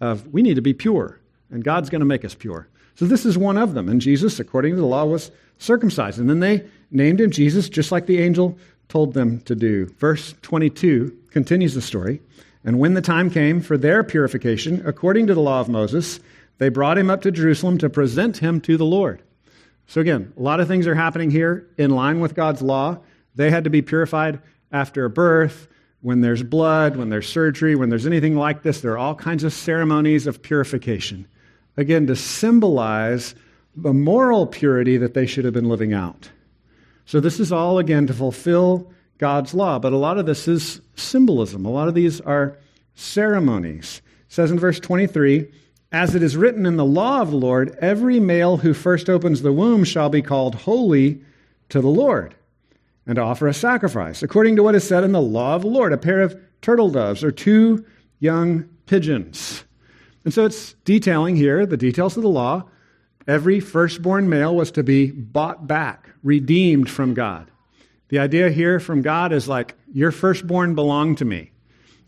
of 0.00 0.26
we 0.28 0.40
need 0.40 0.54
to 0.54 0.62
be 0.62 0.72
pure, 0.72 1.20
and 1.50 1.62
God's 1.62 1.90
going 1.90 2.00
to 2.00 2.06
make 2.06 2.24
us 2.24 2.34
pure. 2.34 2.66
So 2.94 3.04
this 3.04 3.26
is 3.26 3.36
one 3.36 3.58
of 3.58 3.74
them. 3.74 3.86
And 3.86 4.00
Jesus, 4.00 4.40
according 4.40 4.74
to 4.74 4.80
the 4.80 4.86
law, 4.86 5.04
was 5.04 5.30
circumcised. 5.58 6.18
And 6.18 6.30
then 6.30 6.40
they 6.40 6.64
named 6.90 7.20
him 7.20 7.30
Jesus, 7.30 7.68
just 7.68 7.92
like 7.92 8.06
the 8.06 8.22
angel 8.22 8.56
told 8.88 9.12
them 9.12 9.40
to 9.42 9.54
do. 9.54 9.84
Verse 9.98 10.34
22 10.40 11.14
continues 11.30 11.74
the 11.74 11.82
story. 11.82 12.22
And 12.64 12.78
when 12.78 12.94
the 12.94 13.02
time 13.02 13.30
came 13.30 13.60
for 13.60 13.76
their 13.76 14.02
purification, 14.02 14.82
according 14.86 15.26
to 15.26 15.34
the 15.34 15.40
law 15.40 15.60
of 15.60 15.68
Moses, 15.68 16.20
they 16.58 16.68
brought 16.68 16.98
him 16.98 17.10
up 17.10 17.22
to 17.22 17.30
Jerusalem 17.30 17.78
to 17.78 17.88
present 17.88 18.38
him 18.38 18.60
to 18.62 18.76
the 18.76 18.84
Lord. 18.84 19.22
So, 19.86 20.00
again, 20.00 20.32
a 20.36 20.42
lot 20.42 20.60
of 20.60 20.68
things 20.68 20.86
are 20.86 20.94
happening 20.94 21.30
here 21.30 21.66
in 21.78 21.90
line 21.90 22.20
with 22.20 22.34
God's 22.34 22.60
law. 22.60 22.98
They 23.34 23.50
had 23.50 23.64
to 23.64 23.70
be 23.70 23.80
purified 23.80 24.40
after 24.70 25.08
birth, 25.08 25.68
when 26.00 26.20
there's 26.20 26.42
blood, 26.42 26.96
when 26.96 27.08
there's 27.08 27.28
surgery, 27.28 27.74
when 27.74 27.88
there's 27.88 28.06
anything 28.06 28.36
like 28.36 28.62
this. 28.62 28.80
There 28.80 28.92
are 28.92 28.98
all 28.98 29.14
kinds 29.14 29.44
of 29.44 29.52
ceremonies 29.52 30.26
of 30.26 30.42
purification. 30.42 31.26
Again, 31.76 32.06
to 32.06 32.16
symbolize 32.16 33.34
the 33.74 33.92
moral 33.92 34.46
purity 34.46 34.96
that 34.98 35.14
they 35.14 35.26
should 35.26 35.44
have 35.44 35.54
been 35.54 35.68
living 35.68 35.92
out. 35.92 36.30
So, 37.06 37.20
this 37.20 37.40
is 37.40 37.52
all, 37.52 37.78
again, 37.78 38.06
to 38.08 38.12
fulfill 38.12 38.92
God's 39.18 39.54
law. 39.54 39.78
But 39.78 39.92
a 39.92 39.96
lot 39.96 40.18
of 40.18 40.26
this 40.26 40.46
is 40.46 40.80
symbolism. 40.96 41.64
A 41.64 41.70
lot 41.70 41.88
of 41.88 41.94
these 41.94 42.20
are 42.20 42.58
ceremonies. 42.94 44.02
It 44.26 44.32
says 44.32 44.50
in 44.50 44.58
verse 44.58 44.78
23 44.80 45.50
as 45.90 46.14
it 46.14 46.22
is 46.22 46.36
written 46.36 46.66
in 46.66 46.76
the 46.76 46.84
law 46.84 47.20
of 47.20 47.30
the 47.30 47.36
Lord, 47.36 47.76
every 47.80 48.20
male 48.20 48.58
who 48.58 48.74
first 48.74 49.08
opens 49.08 49.42
the 49.42 49.52
womb 49.52 49.84
shall 49.84 50.08
be 50.08 50.22
called 50.22 50.54
holy 50.54 51.22
to 51.70 51.80
the 51.80 51.88
Lord, 51.88 52.34
and 53.06 53.18
offer 53.18 53.46
a 53.46 53.54
sacrifice, 53.54 54.22
according 54.22 54.56
to 54.56 54.62
what 54.62 54.74
is 54.74 54.86
said 54.86 55.04
in 55.04 55.12
the 55.12 55.20
law 55.20 55.54
of 55.54 55.62
the 55.62 55.68
Lord, 55.68 55.92
a 55.92 55.98
pair 55.98 56.20
of 56.20 56.38
turtle 56.60 56.90
doves 56.90 57.24
or 57.24 57.30
two 57.30 57.84
young 58.20 58.68
pigeons. 58.86 59.64
And 60.24 60.34
so 60.34 60.44
it's 60.44 60.74
detailing 60.84 61.36
here 61.36 61.64
the 61.64 61.76
details 61.76 62.16
of 62.16 62.22
the 62.22 62.28
law. 62.28 62.64
Every 63.26 63.60
firstborn 63.60 64.28
male 64.28 64.54
was 64.54 64.70
to 64.72 64.82
be 64.82 65.10
bought 65.10 65.66
back, 65.66 66.10
redeemed 66.22 66.90
from 66.90 67.14
God. 67.14 67.50
The 68.08 68.18
idea 68.18 68.50
here 68.50 68.80
from 68.80 69.02
God 69.02 69.32
is 69.32 69.48
like, 69.48 69.74
your 69.92 70.10
firstborn 70.10 70.74
belonged 70.74 71.18
to 71.18 71.24
me. 71.24 71.52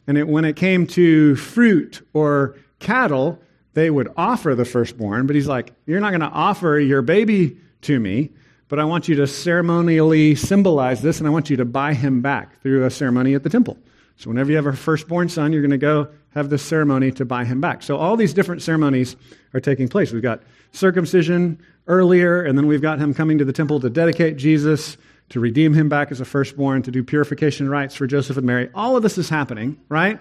And 0.06 0.18
it, 0.18 0.28
when 0.28 0.44
it 0.44 0.56
came 0.56 0.87
to 0.88 1.37
fruit 1.37 2.06
or 2.12 2.56
cattle, 2.78 3.40
they 3.75 3.91
would 3.91 4.09
offer 4.17 4.55
the 4.55 4.65
firstborn, 4.65 5.27
but 5.27 5.37
he's 5.37 5.47
like, 5.47 5.73
You're 5.87 6.00
not 6.00 6.11
going 6.11 6.21
to 6.21 6.27
offer 6.27 6.79
your 6.79 7.03
baby 7.03 7.57
to 7.83 7.99
me, 7.99 8.31
but 8.69 8.79
I 8.79 8.85
want 8.85 9.09
you 9.09 9.17
to 9.17 9.27
ceremonially 9.27 10.35
symbolize 10.35 11.03
this, 11.03 11.19
and 11.19 11.27
I 11.27 11.31
want 11.31 11.50
you 11.50 11.57
to 11.57 11.65
buy 11.65 11.95
him 11.95 12.21
back 12.21 12.61
through 12.62 12.85
a 12.85 12.91
ceremony 12.91 13.35
at 13.35 13.43
the 13.43 13.50
temple. 13.50 13.79
So 14.17 14.29
whenever 14.29 14.50
you 14.50 14.57
have 14.57 14.67
a 14.67 14.73
firstborn 14.75 15.29
son, 15.29 15.53
you're 15.53 15.62
going 15.62 15.71
to 15.71 15.79
go 15.79 16.09
have 16.35 16.50
this 16.50 16.62
ceremony 16.62 17.11
to 17.12 17.25
buy 17.25 17.45
him 17.45 17.61
back. 17.61 17.83
So 17.83 17.97
all 17.97 18.17
these 18.17 18.35
different 18.35 18.62
ceremonies 18.62 19.17
are 19.55 19.61
taking 19.61 19.89
place. 19.89 20.12
We've 20.12 20.23
got 20.23 20.43
circumcision 20.73 21.59
earlier, 21.87 22.43
and 22.43 22.57
then 22.57 22.67
we've 22.67 22.83
got 22.83 22.99
him 22.99 23.15
coming 23.15 23.39
to 23.39 23.45
the 23.45 23.53
temple 23.53 23.81
to 23.81 23.91
dedicate 23.91 24.37
Jesus, 24.37 24.97
to 25.31 25.41
redeem 25.41 25.75
him 25.75 25.89
back 25.89 26.12
as 26.12 26.21
a 26.21 26.25
firstborn, 26.25 26.83
to 26.83 26.91
do 26.91 27.03
purification 27.03 27.69
rites 27.69 27.95
for 27.95 28.07
Joseph 28.07 28.37
and 28.37 28.47
Mary. 28.47 28.69
All 28.75 28.97
of 28.97 29.03
this 29.03 29.19
is 29.19 29.29
happening, 29.29 29.81
right? 29.89 30.19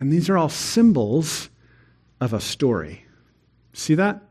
And 0.00 0.12
these 0.12 0.28
are 0.28 0.36
all 0.36 0.48
symbols 0.48 1.50
of 2.20 2.32
a 2.32 2.40
story. 2.40 3.04
See 3.72 3.94
that? 3.94 4.22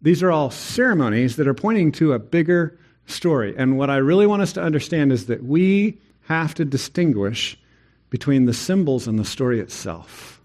These 0.00 0.22
are 0.22 0.30
all 0.30 0.50
ceremonies 0.50 1.36
that 1.36 1.48
are 1.48 1.54
pointing 1.54 1.92
to 1.92 2.12
a 2.12 2.18
bigger 2.18 2.78
story. 3.06 3.54
And 3.56 3.76
what 3.76 3.90
I 3.90 3.96
really 3.96 4.26
want 4.26 4.42
us 4.42 4.52
to 4.54 4.62
understand 4.62 5.12
is 5.12 5.26
that 5.26 5.42
we 5.42 5.98
have 6.22 6.54
to 6.54 6.64
distinguish 6.64 7.58
between 8.10 8.46
the 8.46 8.54
symbols 8.54 9.06
and 9.06 9.18
the 9.18 9.24
story 9.24 9.60
itself. 9.60 10.40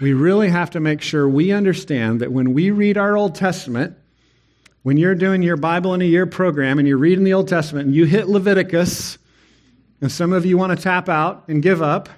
We 0.00 0.14
really 0.14 0.48
have 0.48 0.70
to 0.70 0.80
make 0.80 1.00
sure 1.00 1.28
we 1.28 1.52
understand 1.52 2.20
that 2.20 2.32
when 2.32 2.54
we 2.54 2.70
read 2.70 2.96
our 2.96 3.16
Old 3.16 3.34
Testament, 3.34 3.96
when 4.82 4.96
you're 4.96 5.14
doing 5.14 5.42
your 5.42 5.56
Bible 5.56 5.94
in 5.94 6.02
a 6.02 6.06
year 6.06 6.26
program 6.26 6.78
and 6.78 6.88
you're 6.88 6.96
reading 6.96 7.24
the 7.24 7.34
Old 7.34 7.48
Testament 7.48 7.86
and 7.86 7.94
you 7.94 8.04
hit 8.04 8.28
Leviticus, 8.28 9.18
and 10.00 10.10
some 10.10 10.32
of 10.32 10.44
you 10.44 10.58
want 10.58 10.76
to 10.76 10.82
tap 10.82 11.08
out 11.08 11.44
and 11.48 11.62
give 11.62 11.82
up, 11.82 12.08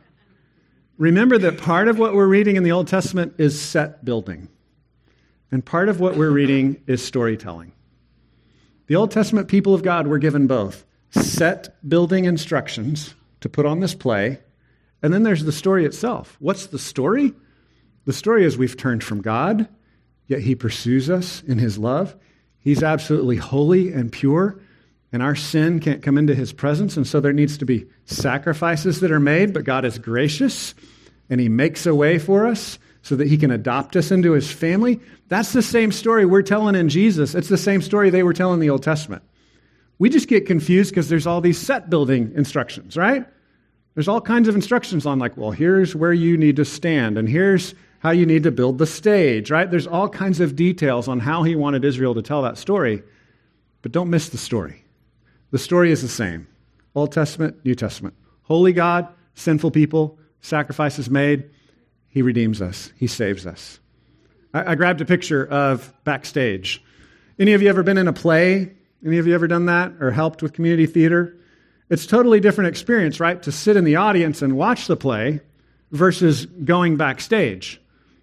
remember 0.98 1.38
that 1.38 1.58
part 1.58 1.88
of 1.88 1.98
what 1.98 2.14
we're 2.14 2.26
reading 2.26 2.56
in 2.56 2.64
the 2.64 2.72
Old 2.72 2.88
Testament 2.88 3.34
is 3.38 3.58
set 3.58 4.04
building. 4.04 4.48
And 5.50 5.64
part 5.64 5.88
of 5.88 6.00
what 6.00 6.16
we're 6.16 6.30
reading 6.30 6.82
is 6.86 7.02
storytelling. 7.02 7.72
The 8.88 8.96
Old 8.96 9.10
Testament 9.10 9.48
people 9.48 9.74
of 9.74 9.82
God 9.82 10.06
were 10.06 10.18
given 10.18 10.46
both 10.46 10.84
set 11.10 11.74
building 11.88 12.26
instructions 12.26 13.14
to 13.40 13.48
put 13.48 13.64
on 13.64 13.80
this 13.80 13.94
play, 13.94 14.40
and 15.02 15.14
then 15.14 15.22
there's 15.22 15.44
the 15.44 15.52
story 15.52 15.86
itself. 15.86 16.36
What's 16.38 16.66
the 16.66 16.78
story? 16.78 17.32
The 18.04 18.12
story 18.12 18.44
is 18.44 18.58
we've 18.58 18.76
turned 18.76 19.02
from 19.02 19.22
God, 19.22 19.68
yet 20.26 20.40
He 20.40 20.54
pursues 20.54 21.08
us 21.08 21.42
in 21.42 21.58
His 21.58 21.78
love. 21.78 22.14
He's 22.58 22.82
absolutely 22.82 23.36
holy 23.36 23.92
and 23.92 24.12
pure, 24.12 24.60
and 25.12 25.22
our 25.22 25.34
sin 25.34 25.80
can't 25.80 26.02
come 26.02 26.18
into 26.18 26.34
His 26.34 26.52
presence, 26.52 26.96
and 26.96 27.06
so 27.06 27.20
there 27.20 27.32
needs 27.32 27.58
to 27.58 27.64
be 27.64 27.86
sacrifices 28.04 29.00
that 29.00 29.12
are 29.12 29.20
made, 29.20 29.54
but 29.54 29.64
God 29.64 29.84
is 29.84 29.98
gracious, 29.98 30.74
and 31.30 31.40
He 31.40 31.48
makes 31.48 31.86
a 31.86 31.94
way 31.94 32.18
for 32.18 32.46
us 32.46 32.78
so 33.02 33.16
that 33.16 33.26
he 33.26 33.38
can 33.38 33.50
adopt 33.50 33.96
us 33.96 34.10
into 34.10 34.32
his 34.32 34.50
family. 34.50 35.00
That's 35.28 35.54
the 35.54 35.62
same 35.62 35.92
story 35.92 36.26
we're 36.26 36.42
telling 36.42 36.74
in 36.74 36.90
Jesus. 36.90 37.34
It's 37.34 37.48
the 37.48 37.56
same 37.56 37.80
story 37.80 38.10
they 38.10 38.22
were 38.22 38.34
telling 38.34 38.54
in 38.54 38.60
the 38.60 38.70
Old 38.70 38.82
Testament. 38.82 39.22
We 39.98 40.10
just 40.10 40.28
get 40.28 40.46
confused 40.46 40.90
because 40.90 41.08
there's 41.08 41.26
all 41.26 41.40
these 41.40 41.58
set 41.58 41.88
building 41.88 42.32
instructions, 42.36 42.96
right? 42.98 43.26
There's 43.94 44.08
all 44.08 44.20
kinds 44.20 44.46
of 44.46 44.54
instructions 44.54 45.06
on, 45.06 45.18
like, 45.18 45.36
well, 45.36 45.50
here's 45.50 45.96
where 45.96 46.12
you 46.12 46.36
need 46.36 46.56
to 46.56 46.64
stand, 46.64 47.18
and 47.18 47.28
here's 47.28 47.74
how 48.00 48.10
you 48.10 48.26
need 48.26 48.44
to 48.44 48.52
build 48.52 48.78
the 48.78 48.86
stage, 48.86 49.50
right? 49.50 49.68
There's 49.68 49.86
all 49.86 50.08
kinds 50.08 50.38
of 50.40 50.54
details 50.54 51.08
on 51.08 51.18
how 51.18 51.42
he 51.42 51.56
wanted 51.56 51.84
Israel 51.84 52.14
to 52.14 52.22
tell 52.22 52.42
that 52.42 52.58
story. 52.58 53.02
But 53.82 53.92
don't 53.92 54.10
miss 54.10 54.28
the 54.28 54.38
story. 54.38 54.84
The 55.50 55.58
story 55.58 55.92
is 55.92 56.02
the 56.02 56.08
same 56.08 56.46
Old 56.94 57.12
Testament, 57.12 57.64
New 57.64 57.74
Testament. 57.74 58.14
Holy 58.42 58.72
God, 58.72 59.08
sinful 59.34 59.70
people, 59.70 60.18
sacrifices 60.40 61.10
made 61.10 61.50
he 62.08 62.22
redeems 62.22 62.60
us, 62.60 62.92
He 62.96 63.06
saves 63.06 63.46
us. 63.46 63.78
I, 64.52 64.72
I 64.72 64.74
grabbed 64.74 65.00
a 65.00 65.04
picture 65.04 65.46
of 65.46 65.92
backstage. 66.04 66.82
Any 67.38 67.52
of 67.52 67.62
you 67.62 67.68
ever 67.68 67.82
been 67.82 67.98
in 67.98 68.08
a 68.08 68.12
play? 68.12 68.72
Any 69.04 69.18
of 69.18 69.26
you 69.26 69.34
ever 69.34 69.46
done 69.46 69.66
that 69.66 69.92
or 70.00 70.10
helped 70.10 70.42
with 70.42 70.52
community 70.52 70.86
theater? 70.86 71.36
It's 71.90 72.06
totally 72.06 72.40
different 72.40 72.68
experience, 72.68 73.20
right? 73.20 73.40
To 73.44 73.52
sit 73.52 73.76
in 73.76 73.84
the 73.84 73.96
audience 73.96 74.42
and 74.42 74.56
watch 74.56 74.86
the 74.86 74.96
play 74.96 75.40
versus 75.92 76.44
going 76.46 76.96
backstage, 76.96 77.80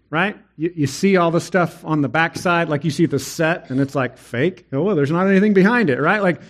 right? 0.10 0.38
You, 0.58 0.74
you 0.76 0.88
see 0.88 1.16
all 1.16 1.32
the 1.32 1.40
stuff 1.40 1.86
on 1.86 2.02
the 2.02 2.10
backside, 2.10 2.70
like 2.70 2.84
you 2.84 2.92
see 2.92 3.06
the 3.06 3.18
set, 3.18 3.70
and 3.70 3.80
it's 3.80 3.96
like 3.96 4.18
fake. 4.18 4.66
Oh, 4.74 4.82
well, 4.82 4.96
there's 4.96 5.12
not 5.12 5.28
anything 5.28 5.54
behind 5.54 5.90
it, 5.90 6.02
right? 6.02 6.22
Like 6.22 6.42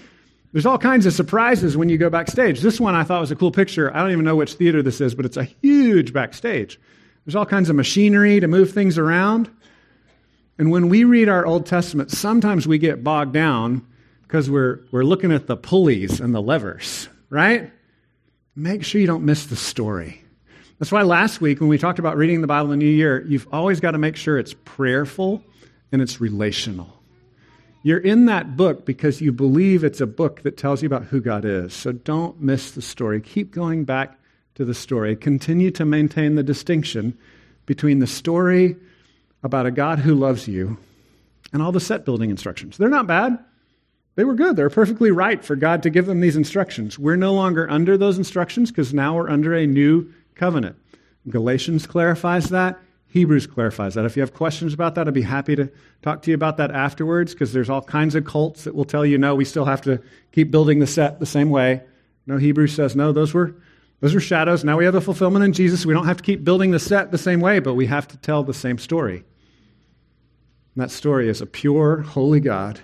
there's 0.56 0.66
all 0.66 0.78
kinds 0.78 1.06
of 1.06 1.12
surprises 1.12 1.76
when 1.76 1.90
you 1.90 1.98
go 1.98 2.10
backstage. 2.10 2.62
This 2.62 2.80
one 2.80 2.96
I 2.96 3.04
thought 3.04 3.20
was 3.20 3.30
a 3.30 3.36
cool 3.36 3.52
picture. 3.52 3.94
I 3.94 4.00
don't 4.00 4.14
even 4.14 4.24
know 4.24 4.38
which 4.38 4.54
theater 4.54 4.82
this 4.82 5.02
is, 5.02 5.14
but 5.14 5.26
it's 5.26 5.36
a 5.36 5.44
huge 5.44 6.14
backstage. 6.14 6.80
There's 7.26 7.36
all 7.36 7.46
kinds 7.46 7.70
of 7.70 7.76
machinery 7.76 8.40
to 8.40 8.48
move 8.48 8.72
things 8.72 8.98
around. 8.98 9.52
And 10.58 10.72
when 10.72 10.88
we 10.88 11.04
read 11.04 11.28
our 11.28 11.46
Old 11.46 11.66
Testament, 11.66 12.10
sometimes 12.10 12.70
we 12.70 12.78
get 12.78 13.04
bogged 13.04 13.34
down 13.34 13.86
because 14.22 14.50
we're, 14.50 14.80
we're 14.94 15.04
looking 15.04 15.34
at 15.34 15.46
the 15.46 15.58
pulleys 15.58 16.22
and 16.22 16.34
the 16.34 16.42
levers, 16.42 17.10
right? 17.30 17.70
Make 18.56 18.86
sure 18.86 19.02
you 19.02 19.08
don't 19.08 19.26
miss 19.26 19.48
the 19.48 19.58
story. 19.58 20.24
That's 20.80 20.90
why 20.90 21.02
last 21.02 21.42
week, 21.42 21.60
when 21.60 21.68
we 21.68 21.78
talked 21.78 22.00
about 22.00 22.16
reading 22.16 22.40
the 22.40 22.48
Bible 22.48 22.72
in 22.72 22.80
the 22.80 22.86
new 22.86 22.92
year, 22.92 23.26
you've 23.28 23.50
always 23.52 23.82
got 23.82 23.92
to 23.92 23.98
make 23.98 24.16
sure 24.16 24.40
it's 24.40 24.56
prayerful 24.64 25.44
and 25.92 26.02
it's 26.02 26.22
relational. 26.22 26.95
You're 27.86 28.00
in 28.00 28.26
that 28.26 28.58
book 28.58 28.84
because 28.84 29.22
you 29.22 29.32
believe 29.32 29.84
it's 29.84 30.02
a 30.02 30.08
book 30.08 30.42
that 30.42 30.58
tells 30.58 30.82
you 30.82 30.88
about 30.88 31.04
who 31.04 31.22
God 31.22 31.46
is. 31.46 31.72
So 31.72 31.92
don't 31.92 32.42
miss 32.42 32.72
the 32.72 32.82
story. 32.82 33.22
Keep 33.22 33.52
going 33.52 33.84
back 33.84 34.18
to 34.56 34.66
the 34.66 34.74
story, 34.74 35.16
continue 35.16 35.70
to 35.70 35.86
maintain 35.86 36.34
the 36.34 36.42
distinction 36.42 37.16
between 37.68 38.00
the 38.00 38.08
story 38.08 38.76
about 39.44 39.68
a 39.68 39.72
God 39.72 40.00
who 40.00 40.16
loves 40.16 40.48
you 40.48 40.80
and 41.54 41.62
all 41.62 41.72
the 41.72 41.80
set 41.80 42.06
building 42.06 42.32
instructions. 42.32 42.76
They're 42.76 42.90
not 42.90 43.06
bad. 43.06 43.38
They 44.16 44.24
were 44.24 44.34
good. 44.34 44.56
They're 44.56 44.72
perfectly 44.72 45.12
right 45.12 45.46
for 45.46 45.56
God 45.56 45.84
to 45.84 45.92
give 45.92 46.08
them 46.08 46.22
these 46.22 46.36
instructions. 46.36 46.98
We're 46.98 47.18
no 47.18 47.36
longer 47.36 47.70
under 47.70 48.00
those 48.00 48.18
instructions 48.18 48.72
because 48.72 48.96
now 48.96 49.16
we're 49.16 49.30
under 49.30 49.54
a 49.54 49.68
new 49.68 50.12
covenant. 50.34 50.76
Galatians 51.30 51.86
clarifies 51.86 52.50
that. 52.50 52.80
Hebrews 53.16 53.48
clarifies 53.48 53.94
that. 53.94 54.04
If 54.04 54.18
you 54.18 54.22
have 54.24 54.34
questions 54.34 54.74
about 54.74 54.96
that, 54.96 55.08
I'd 55.08 55.14
be 55.14 55.22
happy 55.22 55.56
to 55.56 55.72
talk 56.02 56.22
to 56.24 56.32
you 56.32 56.36
about 56.36 56.58
that 56.58 56.72
afterwards 56.72 57.32
because 57.32 57.54
there's 57.54 57.70
all 57.70 57.82
kinds 57.82 58.14
of 58.14 58.26
cults 58.26 58.66
that 58.66 58.76
will 58.76 58.84
tell 58.84 59.06
you, 59.06 59.18
no, 59.18 59.36
we 59.36 59.46
still 59.46 59.64
have 59.64 59.80
to 59.84 60.02
keep 60.34 60.52
building 60.52 60.80
the 60.80 60.86
set 60.86 61.22
the 61.22 61.26
same 61.26 61.50
way. 61.50 61.82
No, 62.28 62.36
Hebrews 62.36 62.76
says, 62.76 62.94
no, 62.94 63.14
those 63.14 63.34
were 63.34 63.56
those 64.02 64.14
are 64.14 64.20
shadows. 64.20 64.66
Now 64.66 64.76
we 64.76 64.84
have 64.84 64.94
the 64.94 65.00
fulfillment 65.00 65.46
in 65.46 65.54
Jesus. 65.54 65.86
We 65.86 65.94
don't 65.94 66.08
have 66.08 66.18
to 66.18 66.24
keep 66.24 66.44
building 66.44 66.72
the 66.72 66.80
set 66.80 67.12
the 67.12 67.18
same 67.18 67.40
way, 67.40 67.60
but 67.60 67.76
we 67.76 67.86
have 67.86 68.06
to 68.10 68.18
tell 68.18 68.44
the 68.44 68.54
same 68.54 68.78
story. 68.78 69.24
And 70.76 70.84
that 70.84 70.92
story 70.92 71.30
is 71.30 71.40
a 71.40 71.46
pure, 71.46 72.02
holy 72.02 72.42
God 72.42 72.82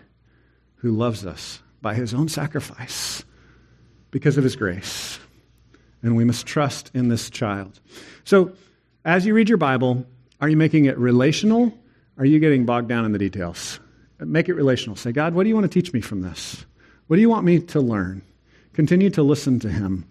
who 0.75 0.91
loves 0.91 1.25
us 1.25 1.61
by 1.81 1.93
his 1.93 2.13
own 2.13 2.29
sacrifice 2.29 3.25
because 4.11 4.37
of 4.37 4.45
his 4.45 4.55
grace. 4.55 5.19
And 6.01 6.15
we 6.15 6.23
must 6.23 6.45
trust 6.45 6.89
in 6.93 7.09
this 7.09 7.29
child. 7.29 7.81
So, 8.23 8.53
as 9.03 9.25
you 9.25 9.33
read 9.33 9.49
your 9.49 9.57
Bible, 9.57 10.05
are 10.41 10.49
you 10.49 10.57
making 10.57 10.85
it 10.85 10.97
relational? 10.97 11.71
Are 12.17 12.25
you 12.25 12.39
getting 12.39 12.65
bogged 12.65 12.89
down 12.89 13.05
in 13.05 13.11
the 13.11 13.19
details? 13.19 13.79
Make 14.19 14.49
it 14.49 14.53
relational. 14.53 14.95
Say, 14.95 15.11
God, 15.11 15.33
what 15.33 15.43
do 15.43 15.49
you 15.49 15.55
want 15.55 15.71
to 15.71 15.81
teach 15.81 15.93
me 15.93 16.01
from 16.01 16.21
this? 16.21 16.65
What 17.07 17.15
do 17.15 17.21
you 17.21 17.29
want 17.29 17.45
me 17.45 17.59
to 17.59 17.79
learn? 17.79 18.21
Continue 18.73 19.09
to 19.11 19.23
listen 19.23 19.59
to 19.59 19.69
him. 19.69 20.05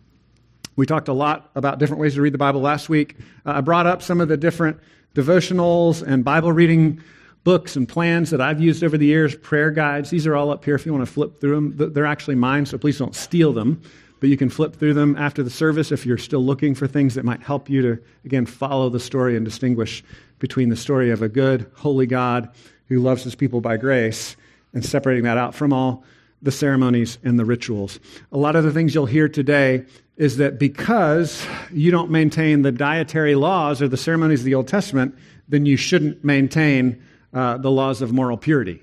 We 0.76 0.86
talked 0.86 1.08
a 1.08 1.12
lot 1.12 1.50
about 1.54 1.78
different 1.78 2.00
ways 2.00 2.14
to 2.14 2.22
read 2.22 2.32
the 2.32 2.38
Bible 2.38 2.60
last 2.60 2.88
week. 2.88 3.16
Uh, 3.44 3.54
I 3.56 3.60
brought 3.60 3.86
up 3.86 4.02
some 4.02 4.20
of 4.20 4.28
the 4.28 4.36
different 4.36 4.78
devotionals 5.14 6.02
and 6.02 6.24
Bible 6.24 6.52
reading 6.52 7.02
books 7.42 7.74
and 7.74 7.88
plans 7.88 8.30
that 8.30 8.40
I've 8.40 8.60
used 8.60 8.84
over 8.84 8.98
the 8.98 9.06
years, 9.06 9.34
prayer 9.34 9.70
guides. 9.70 10.10
These 10.10 10.26
are 10.26 10.36
all 10.36 10.50
up 10.50 10.64
here 10.64 10.74
if 10.74 10.86
you 10.86 10.92
want 10.92 11.06
to 11.06 11.12
flip 11.12 11.40
through 11.40 11.54
them. 11.54 11.92
They're 11.92 12.06
actually 12.06 12.36
mine, 12.36 12.66
so 12.66 12.78
please 12.78 12.98
don't 12.98 13.14
steal 13.14 13.52
them. 13.52 13.82
But 14.20 14.28
you 14.28 14.36
can 14.36 14.50
flip 14.50 14.76
through 14.76 14.94
them 14.94 15.16
after 15.16 15.42
the 15.42 15.50
service 15.50 15.90
if 15.90 16.04
you're 16.04 16.18
still 16.18 16.44
looking 16.44 16.74
for 16.74 16.86
things 16.86 17.14
that 17.14 17.24
might 17.24 17.42
help 17.42 17.70
you 17.70 17.82
to, 17.82 18.02
again, 18.24 18.46
follow 18.46 18.90
the 18.90 19.00
story 19.00 19.34
and 19.34 19.44
distinguish 19.44 20.04
between 20.38 20.68
the 20.68 20.76
story 20.76 21.10
of 21.10 21.22
a 21.22 21.28
good, 21.28 21.70
holy 21.74 22.06
God 22.06 22.50
who 22.88 23.00
loves 23.00 23.24
his 23.24 23.34
people 23.34 23.60
by 23.60 23.76
grace 23.76 24.36
and 24.74 24.84
separating 24.84 25.24
that 25.24 25.38
out 25.38 25.54
from 25.54 25.72
all 25.72 26.04
the 26.42 26.52
ceremonies 26.52 27.18
and 27.22 27.38
the 27.38 27.44
rituals. 27.44 27.98
A 28.32 28.38
lot 28.38 28.56
of 28.56 28.64
the 28.64 28.72
things 28.72 28.94
you'll 28.94 29.06
hear 29.06 29.28
today 29.28 29.84
is 30.16 30.36
that 30.36 30.58
because 30.58 31.46
you 31.72 31.90
don't 31.90 32.10
maintain 32.10 32.62
the 32.62 32.72
dietary 32.72 33.34
laws 33.34 33.80
or 33.80 33.88
the 33.88 33.96
ceremonies 33.96 34.40
of 34.40 34.44
the 34.44 34.54
Old 34.54 34.68
Testament, 34.68 35.16
then 35.48 35.66
you 35.66 35.76
shouldn't 35.76 36.22
maintain 36.22 37.02
uh, 37.32 37.56
the 37.58 37.70
laws 37.70 38.02
of 38.02 38.12
moral 38.12 38.36
purity. 38.36 38.82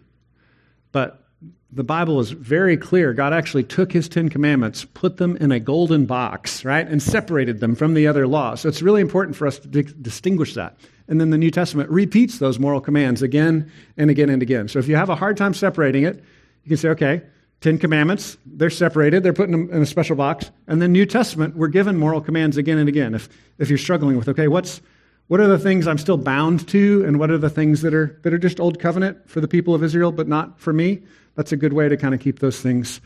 But 0.92 1.27
the 1.72 1.84
Bible 1.84 2.20
is 2.20 2.32
very 2.32 2.78
clear. 2.78 3.14
God 3.14 3.34
actually 3.34 3.64
took 3.64 3.92
his 3.92 4.08
Ten 4.08 4.30
Commandments, 4.30 4.86
put 4.86 5.18
them 5.18 5.36
in 5.38 5.52
a 5.52 5.60
golden 5.60 6.06
box, 6.06 6.64
right, 6.64 6.88
and 6.88 7.04
separated 7.04 7.60
them 7.60 7.76
from 7.76 7.94
the 7.94 8.08
other 8.08 8.26
laws. 8.26 8.62
So 8.62 8.70
it's 8.70 8.82
really 8.82 9.02
important 9.02 9.36
for 9.36 9.46
us 9.48 9.60
to 9.60 9.68
di- 9.68 9.94
distinguish 10.02 10.54
that. 10.54 10.78
And 11.08 11.20
then 11.20 11.30
the 11.30 11.38
New 11.38 11.52
Testament 11.52 11.90
repeats 11.90 12.40
those 12.40 12.58
moral 12.58 12.82
commands 12.82 13.22
again 13.22 13.72
and 13.98 14.10
again 14.10 14.30
and 14.30 14.42
again. 14.42 14.68
So 14.68 14.80
if 14.80 14.88
you 14.88 14.96
have 14.96 15.10
a 15.10 15.16
hard 15.16 15.38
time 15.38 15.54
separating 15.54 16.04
it, 16.04 16.24
you 16.64 16.70
can 16.70 16.78
say, 16.78 16.90
okay, 16.90 17.22
Ten 17.62 17.78
Commandments, 17.78 18.38
they're 18.46 18.70
separated, 18.70 19.24
they're 19.24 19.34
put 19.34 19.50
in 19.50 19.56
a, 19.56 19.76
in 19.76 19.82
a 19.82 19.86
special 19.86 20.16
box. 20.16 20.52
And 20.68 20.82
then 20.82 20.92
New 20.92 21.06
Testament, 21.06 21.56
we're 21.56 21.68
given 21.68 21.98
moral 21.98 22.22
commands 22.22 22.58
again 22.58 22.78
and 22.78 22.90
again. 22.90 23.14
If, 23.14 23.30
if 23.58 23.70
you're 23.70 23.78
struggling 23.78 24.18
with, 24.18 24.30
okay, 24.30 24.48
what's, 24.48 24.82
What 25.28 25.42
are 25.42 25.48
the 25.48 25.60
things 25.60 25.88
I'm 25.88 25.98
still 25.98 26.18
bound 26.18 26.70
to, 26.70 27.04
and 27.06 27.20
what 27.20 27.30
are 27.30 27.38
the 27.38 27.50
things 27.50 27.82
that 27.82 27.94
are, 27.94 28.18
that 28.24 28.34
are 28.34 28.38
just 28.38 28.62
old 28.62 28.80
covenant 28.80 29.30
for 29.30 29.42
the 29.42 29.48
people 29.48 29.76
of 29.76 29.84
Israel, 29.84 30.14
but 30.14 30.28
not 30.28 30.60
for 30.60 30.72
me? 30.72 31.04
That's 31.38 31.52
a 31.52 31.58
good 31.58 31.72
way 31.72 31.88
to 31.88 31.96
kind 31.96 32.14
of 32.16 32.20
keep 32.20 32.40
those 32.40 32.60
things 32.60 33.00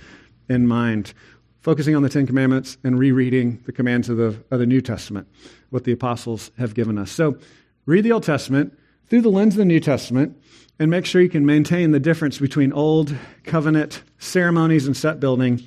in 0.49 0.65
mind. 0.65 1.13
Focusing 1.59 1.95
on 1.95 2.01
the 2.01 2.09
Ten 2.09 2.25
Commandments 2.25 2.77
and 2.83 2.97
rereading 2.97 3.61
the 3.65 3.71
commands 3.71 4.09
of 4.09 4.17
the, 4.17 4.35
of 4.49 4.57
the 4.57 4.65
New 4.65 4.81
Testament, 4.81 5.27
what 5.69 5.83
the 5.83 5.91
apostles 5.91 6.49
have 6.57 6.73
given 6.73 6.97
us. 6.97 7.11
So, 7.11 7.37
read 7.85 8.03
the 8.03 8.13
Old 8.13 8.23
Testament 8.23 8.75
through 9.09 9.21
the 9.21 9.29
lens 9.29 9.53
of 9.53 9.59
the 9.59 9.65
New 9.65 9.81
Testament 9.81 10.41
and 10.79 10.89
make 10.89 11.05
sure 11.05 11.21
you 11.21 11.29
can 11.29 11.45
maintain 11.45 11.91
the 11.91 11.99
difference 11.99 12.39
between 12.39 12.73
Old 12.73 13.13
Covenant 13.43 14.01
ceremonies 14.17 14.87
and 14.87 14.95
set 14.95 15.19
building 15.19 15.61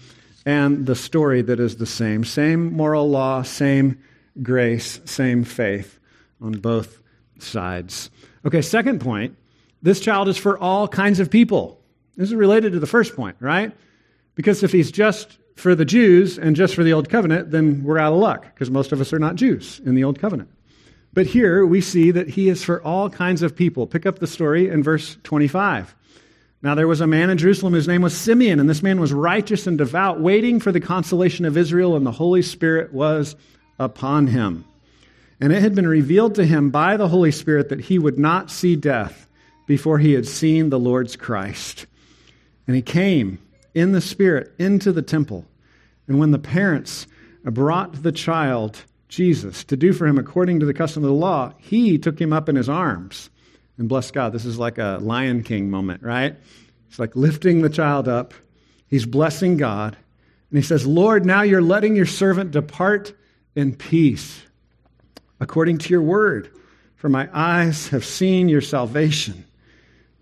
and 0.47 0.87
the 0.87 0.97
story 0.97 1.43
that 1.43 1.61
is 1.61 1.77
the 1.77 1.87
same. 1.87 2.25
Same 2.25 2.73
moral 2.73 3.09
law, 3.09 3.43
same 3.43 4.03
grace, 4.43 5.01
same 5.05 5.45
faith 5.45 6.01
on 6.41 6.53
both 6.53 7.03
sides. 7.39 8.11
Okay, 8.45 8.63
second 8.63 9.01
point 9.01 9.37
this 9.83 10.01
child 10.01 10.29
is 10.29 10.39
for 10.39 10.59
all 10.59 10.89
kinds 10.89 11.21
of 11.21 11.31
people. 11.31 11.84
This 12.17 12.29
is 12.29 12.35
related 12.35 12.73
to 12.73 12.81
the 12.81 12.87
first 12.87 13.17
point, 13.17 13.37
right? 13.41 13.73
Because 14.35 14.63
if 14.63 14.73
he's 14.73 14.93
just 14.93 15.39
for 15.57 15.75
the 15.75 15.85
Jews 15.85 16.39
and 16.39 16.57
just 16.57 16.75
for 16.75 16.85
the 16.85 16.93
Old 16.93 17.09
Covenant, 17.09 17.51
then 17.51 17.83
we're 17.85 17.99
out 17.99 18.13
of 18.13 18.19
luck 18.19 18.43
because 18.55 18.71
most 18.71 18.93
of 18.93 19.01
us 19.01 19.13
are 19.13 19.19
not 19.19 19.37
Jews 19.37 19.81
in 19.85 19.95
the 19.95 20.05
Old 20.05 20.19
Covenant. 20.19 20.51
But 21.13 21.27
here 21.27 21.65
we 21.65 21.81
see 21.81 22.11
that 22.11 22.29
he 22.29 22.49
is 22.49 22.65
for 22.65 22.83
all 22.83 23.09
kinds 23.09 23.43
of 23.43 23.55
people. 23.55 23.87
Pick 23.87 24.05
up 24.05 24.19
the 24.19 24.27
story 24.27 24.69
in 24.69 24.83
verse 24.83 25.17
25. 25.23 25.95
Now 26.61 26.75
there 26.75 26.89
was 26.89 27.01
a 27.01 27.07
man 27.07 27.31
in 27.31 27.39
Jerusalem 27.39 27.75
whose 27.75 27.87
name 27.87 28.03
was 28.03 28.17
Simeon, 28.17 28.59
and 28.59 28.69
this 28.69 28.83
man 28.83 28.99
was 28.99 29.13
righteous 29.13 29.67
and 29.67 29.79
devout, 29.79 30.21
waiting 30.21 30.59
for 30.59 30.73
the 30.73 30.81
consolation 30.81 31.45
of 31.45 31.57
Israel, 31.57 31.95
and 31.95 32.07
the 32.07 32.11
Holy 32.11 32.43
Spirit 32.43 32.93
was 32.93 33.37
upon 33.79 34.27
him. 34.27 34.65
And 35.41 35.53
it 35.53 35.61
had 35.63 35.75
been 35.75 35.87
revealed 35.87 36.37
to 36.37 36.47
him 36.47 36.71
by 36.71 36.97
the 36.97 37.09
Holy 37.09 37.33
Spirit 37.33 37.69
that 37.69 37.83
he 37.83 37.99
would 37.99 38.19
not 38.19 38.51
see 38.51 38.77
death 38.77 39.29
before 39.67 39.99
he 39.99 40.15
had 40.15 40.27
seen 40.27 40.71
the 40.71 40.79
Lord's 40.79 41.17
Christ. 41.17 41.87
And 42.67 42.77
he 42.77 42.83
came 42.83 43.39
in 43.75 43.93
the 43.93 44.01
Spirit 44.01 44.53
into 44.59 44.93
the 44.93 45.03
temple. 45.03 45.45
And 46.07 46.19
when 46.19 46.31
the 46.31 46.39
parents 46.39 47.07
brought 47.45 48.03
the 48.03 48.13
child, 48.13 48.85
Jesus, 49.09 49.65
to 49.65 49.77
do 49.77 49.93
for 49.93 50.07
him 50.07 50.19
according 50.19 50.61
to 50.61 50.67
the 50.67 50.75
custom 50.75 51.03
of 51.03 51.09
the 51.09 51.15
law, 51.15 51.53
he 51.59 51.99
took 51.99 52.21
him 52.21 52.33
up 52.33 52.49
in 52.49 52.57
his 52.57 52.69
arms. 52.69 53.31
And 53.77 53.89
bless 53.89 54.11
God, 54.11 54.33
this 54.33 54.45
is 54.45 54.59
like 54.59 54.79
a 54.79 54.99
Lion 55.01 55.43
King 55.43 55.71
moment, 55.71 56.03
right? 56.03 56.37
It's 56.89 56.99
like 56.99 57.17
lifting 57.17 57.63
the 57.63 57.69
child 57.69 58.09
up. 58.09 58.35
He's 58.89 59.05
blessing 59.05 59.57
God. 59.57 59.97
And 60.51 60.59
he 60.59 60.63
says, 60.63 60.87
Lord, 60.87 61.27
now 61.27 61.43
you're 61.43 61.61
letting 61.61 61.97
your 61.97 62.07
servant 62.07 62.53
depart 62.53 63.13
in 63.57 63.75
peace 63.75 64.43
according 65.41 65.79
to 65.79 65.91
your 65.91 66.03
word. 66.03 66.51
For 66.95 67.09
my 67.09 67.29
eyes 67.33 67.89
have 67.89 68.05
seen 68.05 68.49
your 68.49 68.61
salvation 68.61 69.45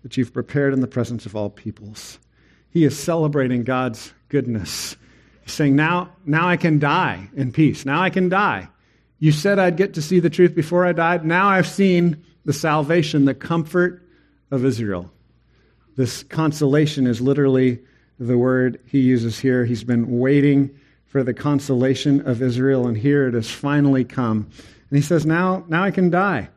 that 0.01 0.17
you've 0.17 0.33
prepared 0.33 0.73
in 0.73 0.81
the 0.81 0.87
presence 0.87 1.25
of 1.25 1.35
all 1.35 1.49
peoples. 1.49 2.19
He 2.73 2.85
is 2.85 2.97
celebrating 2.97 3.63
God's 3.63 4.11
goodness. 4.29 4.97
He's 5.43 5.53
saying, 5.53 5.75
now, 5.75 6.09
now 6.25 6.49
I 6.49 6.57
can 6.57 6.79
die 6.79 7.29
in 7.35 7.51
peace. 7.51 7.85
Now 7.85 8.01
I 8.01 8.09
can 8.09 8.29
die. 8.29 8.67
You 9.19 9.31
said 9.31 9.59
I'd 9.59 9.77
get 9.77 9.93
to 9.93 10.01
see 10.01 10.19
the 10.19 10.31
truth 10.31 10.55
before 10.55 10.83
I 10.83 10.91
died. 10.91 11.23
Now 11.23 11.49
I've 11.49 11.67
seen 11.67 12.25
the 12.45 12.51
salvation, 12.51 13.25
the 13.25 13.35
comfort 13.35 14.01
of 14.49 14.65
Israel. 14.65 15.11
This 15.95 16.23
consolation 16.23 17.05
is 17.05 17.21
literally 17.21 17.79
the 18.19 18.39
word 18.39 18.79
he 18.87 19.01
uses 19.01 19.39
here. 19.39 19.65
He's 19.65 19.83
been 19.83 20.17
waiting 20.19 20.71
for 21.05 21.23
the 21.23 21.33
consolation 21.35 22.27
of 22.27 22.41
Israel, 22.41 22.87
and 22.87 22.97
here 22.97 23.27
it 23.27 23.35
has 23.35 23.51
finally 23.51 24.03
come. 24.03 24.49
And 24.89 24.97
he 24.97 25.01
says, 25.01 25.27
Now, 25.27 25.63
now 25.67 25.83
I 25.83 25.91
can 25.91 26.09
die. 26.09 26.49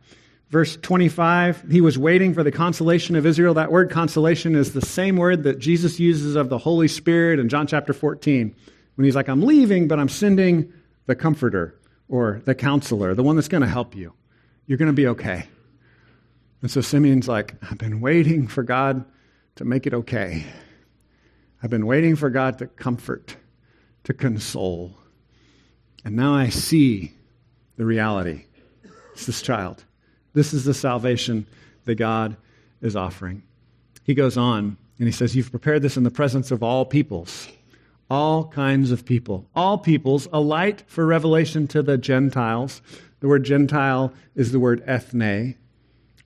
Verse 0.49 0.77
25, 0.77 1.65
he 1.71 1.81
was 1.81 1.99
waiting 1.99 2.33
for 2.33 2.45
the 2.45 2.53
consolation 2.53 3.17
of 3.17 3.27
Israel. 3.27 3.55
That 3.55 3.73
word 3.73 3.91
consolation 3.91 4.55
is 4.55 4.73
the 4.73 4.81
same 4.81 5.17
word 5.17 5.43
that 5.43 5.59
Jesus 5.59 5.99
uses 5.99 6.37
of 6.37 6.49
the 6.49 6.59
Holy 6.59 6.87
Spirit 6.87 7.41
in 7.41 7.49
John 7.49 7.67
chapter 7.67 7.93
14, 7.93 8.55
when 8.95 9.05
he's 9.05 9.17
like, 9.17 9.29
I'm 9.29 9.43
leaving, 9.43 9.89
but 9.89 9.99
I'm 9.99 10.09
sending 10.09 10.73
the 11.07 11.17
comforter 11.17 11.79
or 12.09 12.43
the 12.45 12.55
counselor, 12.55 13.15
the 13.15 13.25
one 13.25 13.35
that's 13.35 13.49
going 13.49 13.63
to 13.63 13.69
help 13.69 13.97
you. 13.97 14.13
You're 14.67 14.79
going 14.79 14.87
to 14.87 14.93
be 14.93 15.09
okay. 15.09 15.49
And 16.63 16.71
so 16.71 16.81
Simeon's 16.81 17.29
like, 17.29 17.55
I've 17.63 17.79
been 17.79 18.01
waiting 18.01 18.47
for 18.47 18.63
God 18.63 19.05
to 19.57 19.65
make 19.65 19.87
it 19.87 19.95
okay. 19.95 20.45
I've 21.63 21.71
been 21.71 21.87
waiting 21.87 22.15
for 22.15 22.31
God 22.31 22.59
to 22.59 22.67
comfort, 22.67 23.37
to 24.05 24.15
console. 24.15 24.97
And 26.05 26.15
now 26.15 26.35
I 26.35 26.51
see 26.51 27.13
the 27.77 27.85
reality. 27.85 28.45
It's 29.13 29.27
this 29.27 29.43
child. 29.43 29.85
This 30.37 30.53
is 30.53 30.65
the 30.67 30.75
salvation 30.75 31.47
that 31.87 31.95
God 31.95 32.37
is 32.83 32.95
offering. 32.95 33.43
He 34.05 34.13
goes 34.13 34.37
on 34.37 34.77
and 34.99 35.09
he 35.09 35.13
says, 35.13 35.35
You've 35.35 35.51
prepared 35.51 35.81
this 35.81 35.97
in 35.97 36.03
the 36.03 36.11
presence 36.11 36.51
of 36.51 36.63
all 36.63 36.85
peoples, 36.85 37.49
all 38.11 38.47
kinds 38.49 38.91
of 38.91 39.07
people, 39.07 39.49
all 39.57 39.79
peoples, 39.79 40.29
a 40.35 40.41
light 40.41 40.85
for 40.89 41.07
revelation 41.07 41.67
to 41.69 41.83
the 41.83 41.97
Gentiles. 41.97 42.83
The 43.21 43.29
word 43.29 43.45
Gentile 43.45 44.13
is 44.35 44.53
the 44.53 44.61
word 44.61 44.83
ethne, 44.87 45.57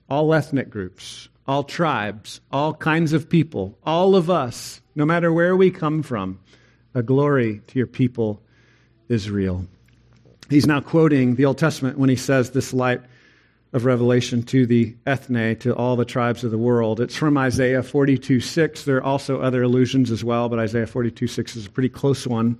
all 0.09 0.33
ethnic 0.33 0.69
groups, 0.69 1.29
all 1.47 1.63
tribes, 1.63 2.41
all 2.51 2.73
kinds 2.73 3.13
of 3.13 3.29
people, 3.29 3.77
all 3.85 4.17
of 4.17 4.29
us, 4.29 4.81
no 4.93 5.05
matter 5.05 5.31
where 5.31 5.55
we 5.55 5.71
come 5.71 6.03
from, 6.03 6.37
a 6.93 7.01
glory 7.01 7.61
to 7.67 7.77
your 7.77 7.87
people, 7.87 8.41
Israel. 9.07 9.65
He's 10.49 10.67
now 10.67 10.81
quoting 10.81 11.35
the 11.35 11.45
Old 11.45 11.57
Testament 11.57 11.97
when 11.97 12.09
he 12.09 12.17
says 12.17 12.51
this 12.51 12.73
light 12.73 12.99
of 13.73 13.85
revelation 13.85 14.43
to 14.43 14.65
the 14.65 14.95
ethne, 15.05 15.55
to 15.57 15.73
all 15.75 15.95
the 15.95 16.05
tribes 16.05 16.43
of 16.43 16.51
the 16.51 16.57
world. 16.57 16.99
It's 16.99 17.15
from 17.15 17.37
Isaiah 17.37 17.83
42 17.83 18.39
6. 18.41 18.83
There 18.83 18.97
are 18.97 19.03
also 19.03 19.41
other 19.41 19.63
allusions 19.63 20.11
as 20.11 20.23
well, 20.23 20.49
but 20.49 20.59
Isaiah 20.59 20.87
42 20.87 21.27
6 21.27 21.55
is 21.55 21.65
a 21.65 21.69
pretty 21.69 21.89
close 21.89 22.27
one. 22.27 22.59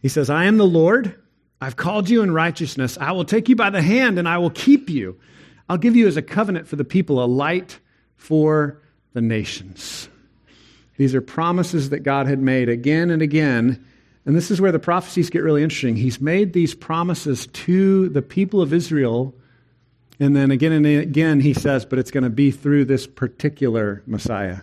He 0.00 0.08
says, 0.08 0.28
I 0.30 0.44
am 0.44 0.56
the 0.56 0.66
Lord. 0.66 1.14
I've 1.60 1.76
called 1.76 2.10
you 2.10 2.22
in 2.22 2.32
righteousness. 2.32 2.98
I 3.00 3.12
will 3.12 3.24
take 3.24 3.48
you 3.48 3.54
by 3.54 3.70
the 3.70 3.82
hand 3.82 4.18
and 4.18 4.28
I 4.28 4.38
will 4.38 4.50
keep 4.50 4.90
you. 4.90 5.18
I'll 5.68 5.78
give 5.78 5.94
you 5.94 6.08
as 6.08 6.16
a 6.16 6.22
covenant 6.22 6.66
for 6.66 6.74
the 6.74 6.84
people, 6.84 7.22
a 7.22 7.26
light 7.26 7.78
for 8.16 8.82
the 9.12 9.20
nations. 9.20 10.08
These 10.96 11.14
are 11.14 11.20
promises 11.20 11.90
that 11.90 12.00
God 12.00 12.26
had 12.26 12.40
made 12.40 12.68
again 12.68 13.10
and 13.10 13.22
again. 13.22 13.84
And 14.26 14.36
this 14.36 14.50
is 14.50 14.60
where 14.60 14.72
the 14.72 14.80
prophecies 14.80 15.30
get 15.30 15.42
really 15.42 15.62
interesting. 15.62 15.96
He's 15.96 16.20
made 16.20 16.52
these 16.52 16.74
promises 16.74 17.46
to 17.46 18.08
the 18.08 18.22
people 18.22 18.60
of 18.60 18.72
Israel 18.72 19.34
and 20.22 20.36
then 20.36 20.52
again 20.52 20.72
and 20.72 20.86
again, 20.86 21.40
he 21.40 21.52
says, 21.52 21.84
but 21.84 21.98
it's 21.98 22.12
going 22.12 22.22
to 22.22 22.30
be 22.30 22.52
through 22.52 22.84
this 22.84 23.08
particular 23.08 24.04
Messiah. 24.06 24.60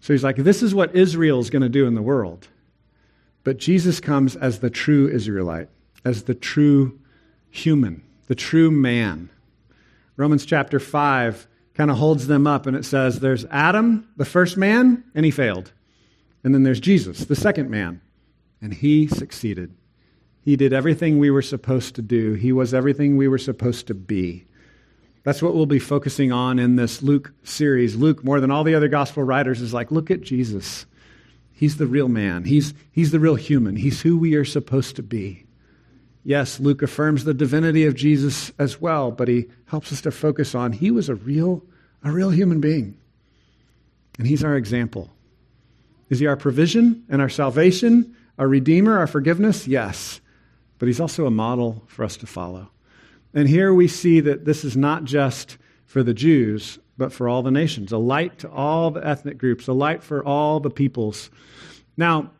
So 0.00 0.14
he's 0.14 0.24
like, 0.24 0.36
this 0.36 0.62
is 0.62 0.74
what 0.74 0.96
Israel 0.96 1.40
is 1.40 1.50
going 1.50 1.62
to 1.62 1.68
do 1.68 1.86
in 1.86 1.94
the 1.94 2.00
world. 2.02 2.48
But 3.44 3.58
Jesus 3.58 4.00
comes 4.00 4.34
as 4.34 4.60
the 4.60 4.70
true 4.70 5.08
Israelite, 5.08 5.68
as 6.06 6.22
the 6.22 6.34
true 6.34 6.98
human, 7.50 8.02
the 8.28 8.34
true 8.34 8.70
man. 8.70 9.28
Romans 10.16 10.46
chapter 10.46 10.80
5 10.80 11.46
kind 11.74 11.90
of 11.90 11.98
holds 11.98 12.26
them 12.26 12.46
up 12.46 12.66
and 12.66 12.74
it 12.74 12.86
says 12.86 13.20
there's 13.20 13.44
Adam, 13.50 14.08
the 14.16 14.24
first 14.24 14.56
man, 14.56 15.04
and 15.14 15.26
he 15.26 15.30
failed. 15.30 15.72
And 16.42 16.54
then 16.54 16.62
there's 16.62 16.80
Jesus, 16.80 17.26
the 17.26 17.36
second 17.36 17.68
man, 17.68 18.00
and 18.62 18.72
he 18.72 19.06
succeeded. 19.06 19.74
He 20.46 20.54
did 20.54 20.72
everything 20.72 21.18
we 21.18 21.32
were 21.32 21.42
supposed 21.42 21.96
to 21.96 22.02
do. 22.02 22.34
He 22.34 22.52
was 22.52 22.72
everything 22.72 23.16
we 23.16 23.26
were 23.26 23.36
supposed 23.36 23.88
to 23.88 23.94
be. 23.94 24.46
That's 25.24 25.42
what 25.42 25.56
we'll 25.56 25.66
be 25.66 25.80
focusing 25.80 26.30
on 26.30 26.60
in 26.60 26.76
this 26.76 27.02
Luke 27.02 27.32
series. 27.42 27.96
Luke, 27.96 28.22
more 28.22 28.38
than 28.38 28.52
all 28.52 28.62
the 28.62 28.76
other 28.76 28.86
gospel 28.86 29.24
writers, 29.24 29.60
is 29.60 29.74
like, 29.74 29.90
look 29.90 30.08
at 30.08 30.20
Jesus. 30.20 30.86
He's 31.52 31.78
the 31.78 31.86
real 31.88 32.06
man. 32.06 32.44
He's, 32.44 32.74
he's 32.92 33.10
the 33.10 33.18
real 33.18 33.34
human. 33.34 33.74
He's 33.74 34.02
who 34.02 34.16
we 34.16 34.36
are 34.36 34.44
supposed 34.44 34.94
to 34.96 35.02
be. 35.02 35.46
Yes, 36.22 36.60
Luke 36.60 36.80
affirms 36.80 37.24
the 37.24 37.34
divinity 37.34 37.84
of 37.84 37.96
Jesus 37.96 38.52
as 38.56 38.80
well, 38.80 39.10
but 39.10 39.26
he 39.26 39.46
helps 39.64 39.92
us 39.92 40.00
to 40.02 40.12
focus 40.12 40.54
on 40.54 40.70
he 40.70 40.92
was 40.92 41.08
a 41.08 41.16
real, 41.16 41.64
a 42.04 42.12
real 42.12 42.30
human 42.30 42.60
being. 42.60 42.96
And 44.16 44.28
he's 44.28 44.44
our 44.44 44.54
example. 44.54 45.10
Is 46.08 46.20
he 46.20 46.28
our 46.28 46.36
provision 46.36 47.04
and 47.08 47.20
our 47.20 47.28
salvation, 47.28 48.14
our 48.38 48.46
redeemer, 48.46 48.96
our 48.96 49.08
forgiveness? 49.08 49.66
Yes 49.66 50.20
but 50.78 50.86
he's 50.86 51.00
also 51.00 51.26
a 51.26 51.30
model 51.30 51.82
for 51.86 52.04
us 52.04 52.16
to 52.18 52.26
follow. 52.26 52.70
And 53.34 53.48
here 53.48 53.74
we 53.74 53.88
see 53.88 54.20
that 54.20 54.44
this 54.44 54.64
is 54.64 54.76
not 54.76 55.04
just 55.04 55.58
for 55.84 56.02
the 56.02 56.14
Jews, 56.14 56.78
but 56.98 57.12
for 57.12 57.28
all 57.28 57.42
the 57.42 57.50
nations, 57.50 57.92
a 57.92 57.98
light 57.98 58.38
to 58.40 58.50
all 58.50 58.90
the 58.90 59.06
ethnic 59.06 59.38
groups, 59.38 59.68
a 59.68 59.72
light 59.72 60.02
for 60.02 60.24
all 60.24 60.60
the 60.60 60.70
peoples. 60.70 61.30
Now, 61.96 62.30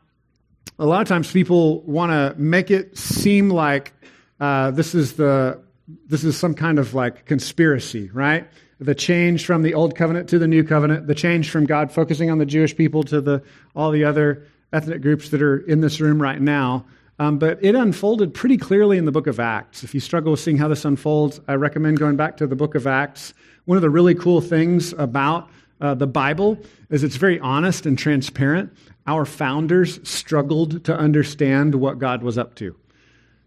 a 0.78 0.86
lot 0.86 1.02
of 1.02 1.08
times 1.08 1.30
people 1.30 1.80
want 1.82 2.12
to 2.12 2.40
make 2.40 2.70
it 2.70 2.96
seem 2.96 3.50
like 3.50 3.92
uh, 4.40 4.70
this 4.70 4.94
is 4.94 5.14
the 5.14 5.60
this 6.08 6.24
is 6.24 6.36
some 6.36 6.54
kind 6.54 6.78
of 6.78 6.94
like 6.94 7.26
conspiracy, 7.26 8.10
right? 8.12 8.48
The 8.80 8.94
change 8.94 9.46
from 9.46 9.62
the 9.62 9.74
old 9.74 9.94
covenant 9.94 10.28
to 10.30 10.38
the 10.38 10.48
new 10.48 10.64
covenant, 10.64 11.06
the 11.06 11.14
change 11.14 11.50
from 11.50 11.64
God 11.64 11.92
focusing 11.92 12.30
on 12.30 12.38
the 12.38 12.46
Jewish 12.46 12.76
people 12.76 13.04
to 13.04 13.20
the 13.20 13.42
all 13.74 13.90
the 13.90 14.04
other 14.04 14.46
ethnic 14.72 15.00
groups 15.00 15.30
that 15.30 15.40
are 15.40 15.58
in 15.58 15.80
this 15.80 16.00
room 16.00 16.20
right 16.20 16.40
now 16.40 16.84
Um, 17.18 17.38
but 17.38 17.58
it 17.62 17.74
unfolded 17.74 18.34
pretty 18.34 18.58
clearly 18.58 18.98
in 18.98 19.06
the 19.06 19.12
book 19.12 19.26
of 19.26 19.40
Acts. 19.40 19.82
If 19.82 19.94
you 19.94 20.00
struggle 20.00 20.32
with 20.32 20.40
seeing 20.40 20.58
how 20.58 20.68
this 20.68 20.84
unfolds, 20.84 21.40
I 21.48 21.54
recommend 21.54 21.98
going 21.98 22.16
back 22.16 22.36
to 22.38 22.46
the 22.46 22.56
book 22.56 22.74
of 22.74 22.86
Acts. 22.86 23.32
One 23.64 23.76
of 23.78 23.82
the 23.82 23.90
really 23.90 24.14
cool 24.14 24.40
things 24.40 24.92
about 24.94 25.48
uh, 25.80 25.94
the 25.94 26.06
Bible 26.06 26.58
is 26.90 27.02
it's 27.02 27.16
very 27.16 27.40
honest 27.40 27.86
and 27.86 27.98
transparent. 27.98 28.70
Our 29.06 29.24
founders 29.24 29.98
struggled 30.08 30.84
to 30.84 30.96
understand 30.96 31.74
what 31.74 31.98
God 31.98 32.22
was 32.22 32.36
up 32.36 32.54
to. 32.56 32.76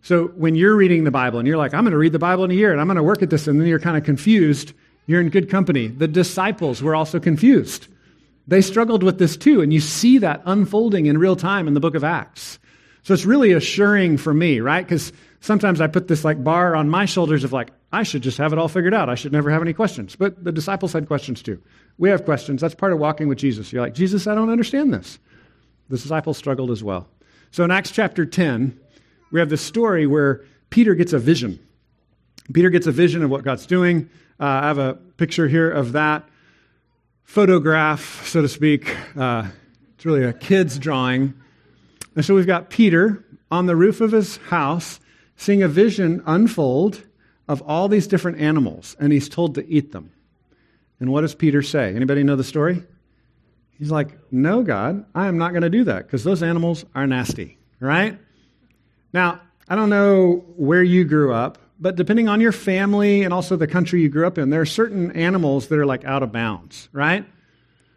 So 0.01 0.27
when 0.29 0.55
you're 0.55 0.75
reading 0.75 1.03
the 1.03 1.12
Bible 1.12 1.39
and 1.39 1.47
you're 1.47 1.58
like, 1.58 1.73
I'm 1.73 1.84
going 1.84 1.91
to 1.91 1.97
read 1.97 2.13
the 2.13 2.19
Bible 2.19 2.45
in 2.45 2.51
a 2.51 2.55
year 2.55 2.71
and 2.71 2.79
I'm 2.79 2.88
going 2.88 2.97
to 2.97 3.03
work 3.03 3.21
at 3.21 3.29
this, 3.29 3.47
and 3.47 3.60
then 3.60 3.67
you're 3.67 3.79
kind 3.79 3.97
of 3.97 4.03
confused, 4.03 4.73
you're 5.05 5.21
in 5.21 5.29
good 5.29 5.49
company. 5.49 5.88
The 5.88 6.08
disciples 6.08 6.82
were 6.82 6.95
also 6.95 7.19
confused. 7.19 7.88
They 8.47 8.62
struggled 8.62 9.03
with 9.03 9.19
this 9.19 9.38
too, 9.38 9.62
and 9.62 9.71
you 9.71 9.79
see 9.79 10.17
that 10.19 10.41
unfolding 10.45 11.05
in 11.05 11.17
real 11.17 11.36
time 11.36 11.67
in 11.67 11.75
the 11.75 11.79
book 11.79 11.95
of 11.95 12.03
Acts. 12.03 12.58
So 13.09 13.15
it's 13.15 13.25
really 13.25 13.53
assuring 13.53 14.17
for 14.17 14.35
me, 14.35 14.59
right? 14.59 14.85
Because 14.85 15.11
sometimes 15.39 15.81
I 15.81 15.87
put 15.87 16.07
this 16.07 16.23
like 16.23 16.43
bar 16.43 16.75
on 16.75 16.91
my 16.91 17.05
shoulders 17.05 17.43
of 17.43 17.51
like, 17.51 17.71
I 17.91 18.03
should 18.03 18.21
just 18.21 18.37
have 18.37 18.53
it 18.53 18.59
all 18.59 18.67
figured 18.67 18.93
out. 18.93 19.09
I 19.09 19.15
should 19.15 19.31
never 19.31 19.49
have 19.49 19.63
any 19.63 19.73
questions. 19.73 20.15
But 20.15 20.43
the 20.43 20.51
disciples 20.51 20.93
had 20.93 21.07
questions 21.07 21.41
too. 21.41 21.59
We 21.97 22.09
have 22.09 22.23
questions. 22.23 22.61
That's 22.61 22.75
part 22.75 22.93
of 22.93 22.99
walking 22.99 23.27
with 23.27 23.39
Jesus. 23.39 23.73
You're 23.73 23.81
like, 23.81 23.95
Jesus, 23.95 24.27
I 24.27 24.35
don't 24.35 24.51
understand 24.51 24.93
this. 24.93 25.17
The 25.89 25.97
disciples 25.97 26.37
struggled 26.37 26.69
as 26.69 26.83
well. 26.83 27.07
So 27.49 27.63
in 27.63 27.71
Acts 27.71 27.89
chapter 27.89 28.27
10, 28.27 28.79
we 29.31 29.39
have 29.39 29.49
this 29.49 29.63
story 29.63 30.05
where 30.05 30.45
Peter 30.69 30.93
gets 30.93 31.11
a 31.11 31.17
vision. 31.17 31.59
Peter 32.53 32.69
gets 32.69 32.85
a 32.85 32.91
vision 32.91 33.23
of 33.23 33.31
what 33.31 33.43
God's 33.43 33.65
doing. 33.65 34.07
Uh, 34.39 34.45
I 34.45 34.67
have 34.67 34.77
a 34.77 34.93
picture 35.17 35.47
here 35.47 35.71
of 35.71 35.93
that 35.93 36.29
photograph, 37.23 38.27
so 38.27 38.43
to 38.43 38.47
speak. 38.47 38.95
Uh, 39.17 39.47
it's 39.95 40.05
really 40.05 40.25
a 40.25 40.31
kid's 40.33 40.77
drawing. 40.77 41.33
And 42.15 42.25
so 42.25 42.35
we've 42.35 42.47
got 42.47 42.69
Peter 42.69 43.25
on 43.51 43.65
the 43.65 43.75
roof 43.75 44.01
of 44.01 44.11
his 44.11 44.37
house 44.37 44.99
seeing 45.35 45.63
a 45.63 45.67
vision 45.67 46.21
unfold 46.25 47.03
of 47.47 47.61
all 47.63 47.87
these 47.87 48.07
different 48.07 48.39
animals, 48.39 48.95
and 48.99 49.11
he's 49.11 49.29
told 49.29 49.55
to 49.55 49.67
eat 49.67 49.91
them. 49.91 50.11
And 50.99 51.11
what 51.11 51.21
does 51.21 51.33
Peter 51.33 51.61
say? 51.61 51.95
Anybody 51.95 52.23
know 52.23 52.35
the 52.35 52.43
story? 52.43 52.83
He's 53.77 53.89
like, 53.89 54.17
No, 54.31 54.61
God, 54.61 55.05
I 55.15 55.27
am 55.27 55.37
not 55.37 55.51
going 55.51 55.63
to 55.63 55.69
do 55.69 55.85
that 55.85 56.05
because 56.05 56.23
those 56.23 56.43
animals 56.43 56.85
are 56.93 57.07
nasty, 57.07 57.57
right? 57.79 58.19
Now, 59.13 59.41
I 59.67 59.75
don't 59.75 59.89
know 59.89 60.43
where 60.57 60.83
you 60.83 61.05
grew 61.05 61.33
up, 61.33 61.57
but 61.79 61.95
depending 61.95 62.27
on 62.27 62.41
your 62.41 62.51
family 62.51 63.23
and 63.23 63.33
also 63.33 63.55
the 63.55 63.67
country 63.67 64.01
you 64.01 64.09
grew 64.09 64.27
up 64.27 64.37
in, 64.37 64.49
there 64.49 64.61
are 64.61 64.65
certain 64.65 65.11
animals 65.13 65.67
that 65.69 65.79
are 65.79 65.85
like 65.85 66.03
out 66.03 66.21
of 66.21 66.31
bounds, 66.31 66.89
right? 66.91 67.25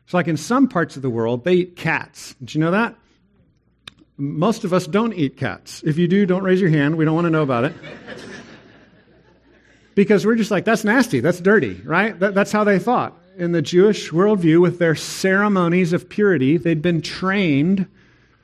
So, 0.06 0.16
like 0.16 0.28
in 0.28 0.36
some 0.36 0.68
parts 0.68 0.96
of 0.96 1.02
the 1.02 1.10
world, 1.10 1.44
they 1.44 1.54
eat 1.54 1.76
cats. 1.76 2.34
Did 2.38 2.54
you 2.54 2.60
know 2.60 2.70
that? 2.70 2.94
Most 4.22 4.62
of 4.62 4.72
us 4.72 4.86
don't 4.86 5.12
eat 5.14 5.36
cats. 5.36 5.82
If 5.84 5.98
you 5.98 6.06
do, 6.06 6.26
don't 6.26 6.44
raise 6.44 6.60
your 6.60 6.70
hand. 6.70 6.96
We 6.96 7.04
don't 7.04 7.16
want 7.16 7.24
to 7.24 7.30
know 7.30 7.42
about 7.42 7.64
it. 7.64 7.74
because 9.96 10.24
we're 10.24 10.36
just 10.36 10.52
like, 10.52 10.64
that's 10.64 10.84
nasty, 10.84 11.18
that's 11.18 11.40
dirty, 11.40 11.80
right? 11.82 12.16
That, 12.20 12.32
that's 12.32 12.52
how 12.52 12.62
they 12.62 12.78
thought. 12.78 13.18
In 13.36 13.50
the 13.50 13.60
Jewish 13.60 14.10
worldview, 14.10 14.60
with 14.60 14.78
their 14.78 14.94
ceremonies 14.94 15.92
of 15.92 16.08
purity, 16.08 16.56
they'd 16.56 16.80
been 16.80 17.02
trained 17.02 17.88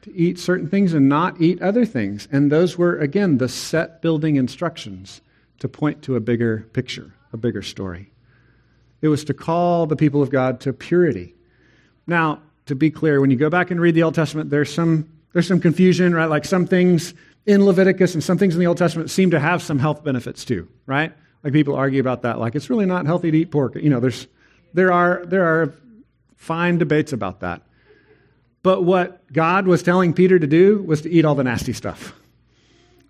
to 0.03 0.13
eat 0.13 0.41
certain 0.41 0.69
things 0.69 0.95
and 0.95 1.09
not 1.09 1.41
eat 1.41 1.63
other 1.63 1.85
things. 1.85 2.27
And 2.33 2.51
those 2.51 2.77
were, 2.77 2.99
again, 2.99 3.39
the 3.39 3.49
set 3.49 4.03
building 4.03 4.35
instructions 4.35 5.21
to 5.61 5.69
point 5.69 6.03
to 6.03 6.17
a 6.17 6.21
bigger 6.21 6.67
picture, 6.73 7.15
a 7.33 7.37
bigger 7.37 7.63
story. 7.63 8.11
It 9.01 9.07
was 9.07 9.23
to 9.27 9.33
call 9.33 9.87
the 9.87 9.95
people 9.95 10.23
of 10.23 10.31
God 10.31 10.59
to 10.63 10.73
purity. 10.73 11.37
Now, 12.05 12.43
to 12.67 12.75
be 12.75 12.91
clear, 12.91 13.21
when 13.21 13.31
you 13.31 13.37
go 13.37 13.49
back 13.49 13.71
and 13.71 13.81
read 13.81 13.95
the 13.95 14.03
Old 14.03 14.17
Testament, 14.17 14.51
there's 14.51 14.75
some, 14.75 15.09
there's 15.39 15.47
some 15.47 15.61
confusion, 15.61 16.13
right? 16.13 16.27
Like 16.27 16.45
some 16.45 16.67
things 16.67 17.15
in 17.47 17.65
Leviticus 17.65 18.13
and 18.15 18.25
some 18.25 18.39
things 18.39 18.55
in 18.55 18.61
the 18.61 18.67
Old 18.67 18.77
Testament 18.77 19.09
seem 19.09 19.31
to 19.31 19.39
have 19.39 19.63
some 19.63 19.79
health 19.79 20.03
benefits 20.03 20.45
too, 20.45 20.67
right? 20.85 21.13
Like 21.45 21.53
people 21.53 21.77
argue 21.77 22.01
about 22.01 22.23
that. 22.23 22.41
Like 22.41 22.57
it's 22.57 22.69
really 22.69 22.87
not 22.87 23.07
healthy 23.07 23.31
to 23.31 23.39
eat 23.39 23.53
pork. 23.53 23.77
You 23.77 23.89
know, 23.89 24.01
there's, 24.01 24.27
there, 24.75 24.93
are, 24.93 25.25
there 25.27 25.45
are 25.45 25.73
fine 26.35 26.79
debates 26.79 27.13
about 27.13 27.39
that. 27.39 27.63
But 28.65 28.83
what 28.83 29.33
God 29.33 29.69
was 29.69 29.81
telling 29.81 30.13
Peter 30.13 30.41
to 30.41 30.47
do 30.49 30.83
was 30.83 31.03
to 31.03 31.09
eat 31.09 31.25
all 31.25 31.37
the 31.37 31.45
nasty 31.45 31.73
stuff. 31.73 32.13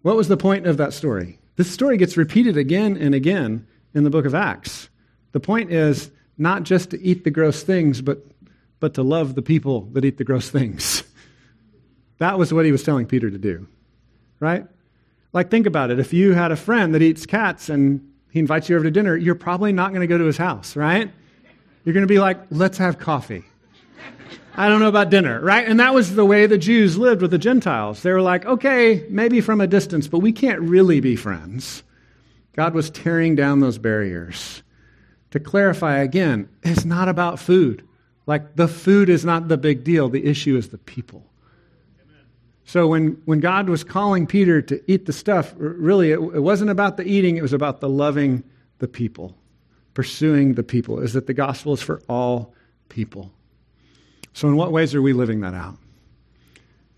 What 0.02 0.14
was 0.14 0.28
the 0.28 0.36
point 0.36 0.66
of 0.66 0.76
that 0.76 0.92
story? 0.92 1.38
This 1.56 1.70
story 1.70 1.96
gets 1.96 2.18
repeated 2.18 2.58
again 2.58 2.98
and 2.98 3.14
again 3.14 3.66
in 3.94 4.04
the 4.04 4.10
book 4.10 4.26
of 4.26 4.34
Acts. 4.34 4.90
The 5.32 5.40
point 5.40 5.72
is 5.72 6.10
not 6.36 6.64
just 6.64 6.90
to 6.90 7.00
eat 7.02 7.24
the 7.24 7.30
gross 7.30 7.62
things, 7.62 8.02
but, 8.02 8.22
but 8.80 8.92
to 8.94 9.02
love 9.02 9.34
the 9.34 9.40
people 9.40 9.80
that 9.92 10.04
eat 10.04 10.18
the 10.18 10.24
gross 10.24 10.50
things. 10.50 11.04
That 12.18 12.38
was 12.38 12.52
what 12.52 12.64
he 12.64 12.72
was 12.72 12.82
telling 12.82 13.06
Peter 13.06 13.30
to 13.30 13.38
do, 13.38 13.66
right? 14.40 14.66
Like, 15.32 15.50
think 15.50 15.66
about 15.66 15.90
it. 15.90 15.98
If 15.98 16.12
you 16.12 16.32
had 16.32 16.52
a 16.52 16.56
friend 16.56 16.94
that 16.94 17.02
eats 17.02 17.26
cats 17.26 17.68
and 17.68 18.12
he 18.30 18.40
invites 18.40 18.68
you 18.68 18.76
over 18.76 18.84
to 18.84 18.90
dinner, 18.90 19.16
you're 19.16 19.34
probably 19.34 19.72
not 19.72 19.90
going 19.90 20.00
to 20.00 20.06
go 20.06 20.18
to 20.18 20.24
his 20.24 20.36
house, 20.36 20.74
right? 20.76 21.10
You're 21.84 21.92
going 21.92 22.06
to 22.06 22.12
be 22.12 22.18
like, 22.18 22.40
let's 22.50 22.78
have 22.78 22.98
coffee. 22.98 23.44
I 24.54 24.68
don't 24.68 24.80
know 24.80 24.88
about 24.88 25.10
dinner, 25.10 25.40
right? 25.40 25.68
And 25.68 25.78
that 25.78 25.94
was 25.94 26.16
the 26.16 26.24
way 26.24 26.46
the 26.46 26.58
Jews 26.58 26.98
lived 26.98 27.22
with 27.22 27.30
the 27.30 27.38
Gentiles. 27.38 28.02
They 28.02 28.10
were 28.10 28.22
like, 28.22 28.44
okay, 28.44 29.06
maybe 29.08 29.40
from 29.40 29.60
a 29.60 29.68
distance, 29.68 30.08
but 30.08 30.18
we 30.18 30.32
can't 30.32 30.60
really 30.60 30.98
be 30.98 31.14
friends. 31.14 31.84
God 32.56 32.74
was 32.74 32.90
tearing 32.90 33.36
down 33.36 33.60
those 33.60 33.78
barriers. 33.78 34.64
To 35.30 35.38
clarify 35.38 35.98
again, 35.98 36.48
it's 36.64 36.84
not 36.84 37.08
about 37.08 37.38
food. 37.38 37.86
Like 38.26 38.56
the 38.56 38.66
food 38.66 39.08
is 39.08 39.24
not 39.24 39.46
the 39.46 39.56
big 39.56 39.84
deal, 39.84 40.08
the 40.08 40.26
issue 40.26 40.56
is 40.56 40.70
the 40.70 40.78
people. 40.78 41.24
So 42.68 42.86
when, 42.86 43.12
when 43.24 43.40
God 43.40 43.70
was 43.70 43.82
calling 43.82 44.26
Peter 44.26 44.60
to 44.60 44.78
eat 44.92 45.06
the 45.06 45.12
stuff, 45.14 45.54
really 45.56 46.10
it, 46.10 46.18
it 46.18 46.42
wasn't 46.42 46.68
about 46.68 46.98
the 46.98 47.02
eating, 47.02 47.38
it 47.38 47.40
was 47.40 47.54
about 47.54 47.80
the 47.80 47.88
loving 47.88 48.44
the 48.78 48.86
people, 48.86 49.34
pursuing 49.94 50.52
the 50.52 50.62
people. 50.62 51.00
Is 51.00 51.14
that 51.14 51.26
the 51.26 51.32
gospel 51.32 51.72
is 51.72 51.80
for 51.80 52.02
all 52.10 52.52
people. 52.90 53.32
So, 54.34 54.48
in 54.48 54.56
what 54.56 54.70
ways 54.70 54.94
are 54.94 55.00
we 55.00 55.14
living 55.14 55.40
that 55.40 55.54
out? 55.54 55.78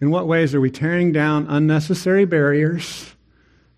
In 0.00 0.10
what 0.10 0.26
ways 0.26 0.56
are 0.56 0.60
we 0.60 0.72
tearing 0.72 1.12
down 1.12 1.46
unnecessary 1.48 2.24
barriers 2.24 3.14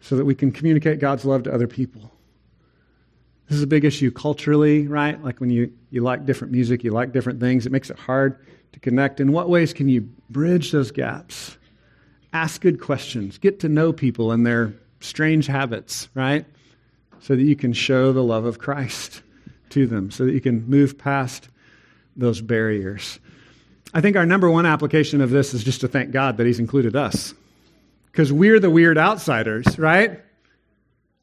so 0.00 0.16
that 0.16 0.24
we 0.24 0.34
can 0.34 0.50
communicate 0.50 0.98
God's 0.98 1.26
love 1.26 1.42
to 1.42 1.52
other 1.52 1.68
people? 1.68 2.10
This 3.50 3.58
is 3.58 3.62
a 3.62 3.66
big 3.66 3.84
issue 3.84 4.10
culturally, 4.10 4.88
right? 4.88 5.22
Like 5.22 5.40
when 5.40 5.50
you, 5.50 5.70
you 5.90 6.00
like 6.00 6.24
different 6.24 6.52
music, 6.52 6.84
you 6.84 6.90
like 6.90 7.12
different 7.12 7.38
things, 7.38 7.66
it 7.66 7.70
makes 7.70 7.90
it 7.90 7.98
hard 7.98 8.46
to 8.72 8.80
connect. 8.80 9.20
In 9.20 9.30
what 9.30 9.50
ways 9.50 9.74
can 9.74 9.90
you 9.90 10.08
bridge 10.30 10.72
those 10.72 10.90
gaps? 10.90 11.58
Ask 12.32 12.60
good 12.60 12.80
questions, 12.80 13.38
get 13.38 13.60
to 13.60 13.68
know 13.68 13.92
people 13.92 14.32
and 14.32 14.46
their 14.46 14.72
strange 15.00 15.46
habits, 15.46 16.08
right? 16.14 16.46
So 17.20 17.36
that 17.36 17.42
you 17.42 17.56
can 17.56 17.72
show 17.72 18.12
the 18.12 18.22
love 18.22 18.44
of 18.44 18.58
Christ 18.58 19.22
to 19.70 19.86
them, 19.86 20.10
so 20.10 20.24
that 20.24 20.32
you 20.32 20.40
can 20.40 20.68
move 20.68 20.96
past 20.98 21.48
those 22.16 22.40
barriers. 22.40 23.18
I 23.94 24.00
think 24.00 24.16
our 24.16 24.26
number 24.26 24.50
one 24.50 24.66
application 24.66 25.20
of 25.20 25.30
this 25.30 25.52
is 25.52 25.62
just 25.62 25.82
to 25.82 25.88
thank 25.88 26.10
God 26.10 26.38
that 26.38 26.46
He's 26.46 26.58
included 26.58 26.96
us. 26.96 27.34
Because 28.10 28.32
we're 28.32 28.60
the 28.60 28.70
weird 28.70 28.98
outsiders, 28.98 29.78
right? 29.78 30.20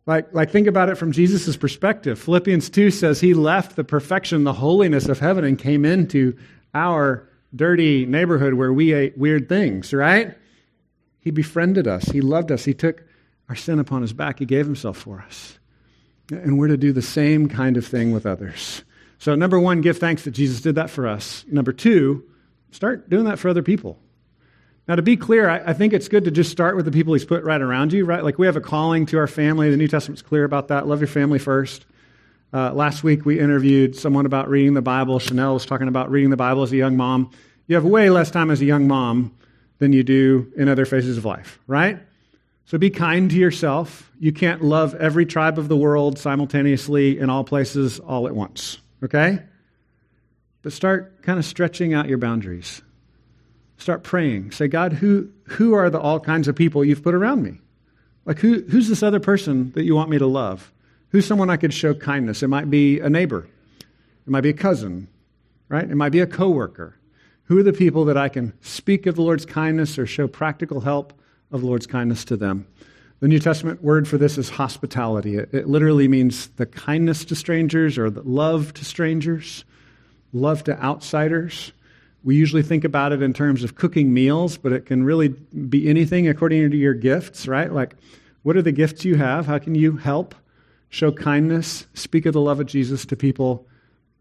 Like, 0.10 0.34
like, 0.34 0.50
think 0.50 0.66
about 0.66 0.90
it 0.90 0.96
from 0.96 1.12
Jesus' 1.12 1.56
perspective. 1.56 2.18
Philippians 2.18 2.72
2 2.72 2.90
says 2.90 3.22
he 3.22 3.36
left 3.36 3.76
the 3.76 3.84
perfection, 3.84 4.44
the 4.44 4.54
holiness 4.54 5.08
of 5.08 5.20
heaven, 5.20 5.44
and 5.44 5.58
came 5.58 5.86
into 5.86 6.36
our 6.74 7.30
dirty 7.56 8.08
neighborhood 8.08 8.56
where 8.56 8.74
we 8.74 8.92
ate 8.94 9.16
weird 9.20 9.48
things, 9.48 9.94
right? 9.94 10.36
He 11.22 11.32
befriended 11.32 11.88
us. 11.88 12.06
He 12.06 12.22
loved 12.22 12.52
us. 12.52 12.66
He 12.66 12.74
took 12.74 13.04
our 13.50 13.56
sin 13.56 13.80
upon 13.80 14.02
his 14.02 14.14
back. 14.14 14.40
He 14.40 14.46
gave 14.46 14.66
himself 14.66 14.98
for 14.98 15.20
us. 15.20 15.58
And 16.30 16.58
we're 16.58 16.68
to 16.68 16.78
do 16.78 16.94
the 16.94 17.02
same 17.02 17.50
kind 17.50 17.78
of 17.78 17.86
thing 17.86 18.12
with 18.12 18.26
others. 18.26 18.84
So, 19.18 19.36
number 19.36 19.60
one, 19.60 19.82
give 19.82 19.98
thanks 19.98 20.24
that 20.24 20.32
Jesus 20.32 20.62
did 20.62 20.76
that 20.76 20.90
for 20.90 21.08
us. 21.08 21.44
Number 21.50 21.74
two, 21.74 22.24
Start 22.72 23.10
doing 23.10 23.26
that 23.26 23.40
for 23.40 23.50
other 23.50 23.64
people. 23.64 24.00
Now, 24.88 24.96
to 24.96 25.02
be 25.02 25.18
clear, 25.18 25.50
I, 25.50 25.70
I, 25.70 25.74
think 25.74 25.94
it's 25.94 26.08
good 26.08 26.26
to 26.26 26.32
just 26.32 26.52
start 26.52 26.76
with 26.76 26.86
the 26.86 26.92
people 26.92 27.14
He's 27.14 27.26
put 27.26 27.44
right 27.44 27.62
around 27.62 27.94
you, 27.94 28.06
right? 28.06 28.24
Like 28.24 28.40
we 28.40 28.48
have 28.48 28.56
a 28.56 28.62
calling 28.62 29.06
to 29.08 29.18
our 29.18 29.28
family. 29.28 29.70
The 29.70 29.78
New 29.78 29.88
Testament's 29.88 30.22
clear 30.22 30.44
about 30.44 30.70
that. 30.70 30.88
Love 30.88 31.00
your 31.00 31.08
family 31.08 31.40
first. 31.40 31.86
Uh, 32.52 32.74
last 32.74 33.04
week, 33.04 33.26
we 33.26 33.40
interviewed 33.40 33.96
someone 33.96 34.26
about 34.26 34.50
reading 34.50 34.74
the 34.74 34.82
Bible. 34.82 35.20
Chanel 35.20 35.54
was 35.54 35.66
talking 35.66 35.88
about 35.88 36.10
reading 36.10 36.32
the 36.32 36.38
Bible 36.38 36.64
as 36.64 36.72
a 36.72 36.78
young 36.78 36.98
mom. 36.98 37.30
You 37.68 37.76
have 37.76 37.86
way 37.86 38.10
less 38.10 38.32
time 38.32 38.50
as 38.50 38.62
a 38.62 38.66
young 38.66 38.88
mom 38.88 39.36
than 39.80 39.94
you 39.94 40.04
do 40.04 40.52
in 40.56 40.68
other 40.70 40.86
phases 40.86 41.18
of 41.18 41.26
life, 41.26 41.60
right? 41.68 42.00
So 42.66 42.78
be 42.78 42.92
kind 42.92 43.32
to 43.32 43.36
yourself. 43.36 44.12
You 44.20 44.32
can't 44.32 44.64
love 44.64 44.94
every 44.94 45.26
tribe 45.26 45.58
of 45.58 45.68
the 45.68 45.78
world 45.78 46.20
simultaneously 46.20 47.18
in 47.18 47.30
all 47.30 47.44
places 47.44 48.00
all 48.00 48.28
at 48.28 48.36
once, 48.36 48.78
okay? 49.04 49.40
But 50.62 50.74
start 50.74 51.24
kind 51.24 51.40
of 51.40 51.46
stretching 51.46 51.94
out 51.94 52.08
your 52.08 52.18
boundaries. 52.18 52.82
Start 53.78 54.04
praying. 54.04 54.52
Say, 54.52 54.68
God, 54.68 54.94
who, 54.94 55.30
who 55.46 55.74
are 55.74 55.90
the 55.90 56.00
all 56.00 56.20
kinds 56.20 56.48
of 56.48 56.56
people 56.56 56.84
you've 56.84 57.02
put 57.02 57.16
around 57.16 57.42
me? 57.42 57.60
Like, 58.26 58.40
who, 58.40 58.62
who's 58.62 58.90
this 58.90 59.02
other 59.02 59.22
person 59.22 59.72
that 59.72 59.86
you 59.86 59.96
want 59.96 60.10
me 60.10 60.20
to 60.20 60.28
love? 60.28 60.72
Who's 61.10 61.26
someone 61.26 61.50
I 61.50 61.58
could 61.58 61.74
show 61.74 61.96
kindness? 61.96 62.44
It 62.44 62.50
might 62.50 62.70
be 62.70 63.00
a 63.00 63.10
neighbor, 63.10 63.48
it 64.28 64.30
might 64.30 64.42
be 64.42 64.50
a 64.50 64.54
cousin, 64.54 65.08
right? 65.70 65.90
It 65.90 65.96
might 65.96 66.12
be 66.12 66.20
a 66.20 66.28
coworker. 66.28 66.99
Who 67.50 67.58
are 67.58 67.64
the 67.64 67.74
people 67.74 68.06
that 68.06 68.18
I 68.18 68.30
can 68.30 68.54
speak 68.62 69.08
of 69.08 69.16
the 69.16 69.24
Lord's 69.24 69.46
kindness 69.46 69.98
or 69.98 70.06
show 70.06 70.28
practical 70.28 70.82
help 70.82 71.14
of 71.52 71.62
the 71.62 71.68
Lord's 71.68 71.88
kindness 71.88 72.24
to 72.26 72.38
them. 72.38 72.68
The 73.22 73.28
New 73.28 73.40
Testament 73.40 73.84
word 73.84 74.08
for 74.08 74.20
this 74.20 74.38
is 74.38 74.50
hospitality. 74.50 75.36
It, 75.36 75.50
it 75.52 75.68
literally 75.68 76.08
means 76.08 76.48
the 76.58 76.68
kindness 76.68 77.26
to 77.26 77.36
strangers 77.36 77.98
or 77.98 78.12
the 78.12 78.22
love 78.22 78.76
to 78.76 78.86
strangers, 78.86 79.66
love 80.32 80.64
to 80.66 80.80
outsiders. 80.80 81.72
We 82.24 82.36
usually 82.36 82.62
think 82.62 82.84
about 82.84 83.14
it 83.14 83.24
in 83.24 83.34
terms 83.34 83.64
of 83.64 83.74
cooking 83.74 84.14
meals, 84.14 84.56
but 84.56 84.72
it 84.72 84.86
can 84.86 85.04
really 85.04 85.30
be 85.30 85.90
anything 85.90 86.28
according 86.28 86.70
to 86.70 86.78
your 86.78 86.94
gifts, 86.94 87.48
right? 87.48 87.74
Like, 87.74 87.96
what 88.44 88.58
are 88.58 88.62
the 88.62 88.72
gifts 88.72 89.04
you 89.06 89.16
have? 89.16 89.48
How 89.48 89.58
can 89.58 89.74
you 89.74 89.98
help, 89.98 90.36
show 90.90 91.12
kindness, 91.12 91.88
speak 91.96 92.28
of 92.28 92.34
the 92.34 92.42
love 92.42 92.60
of 92.60 92.68
Jesus 92.68 93.08
to 93.08 93.16
people 93.16 93.66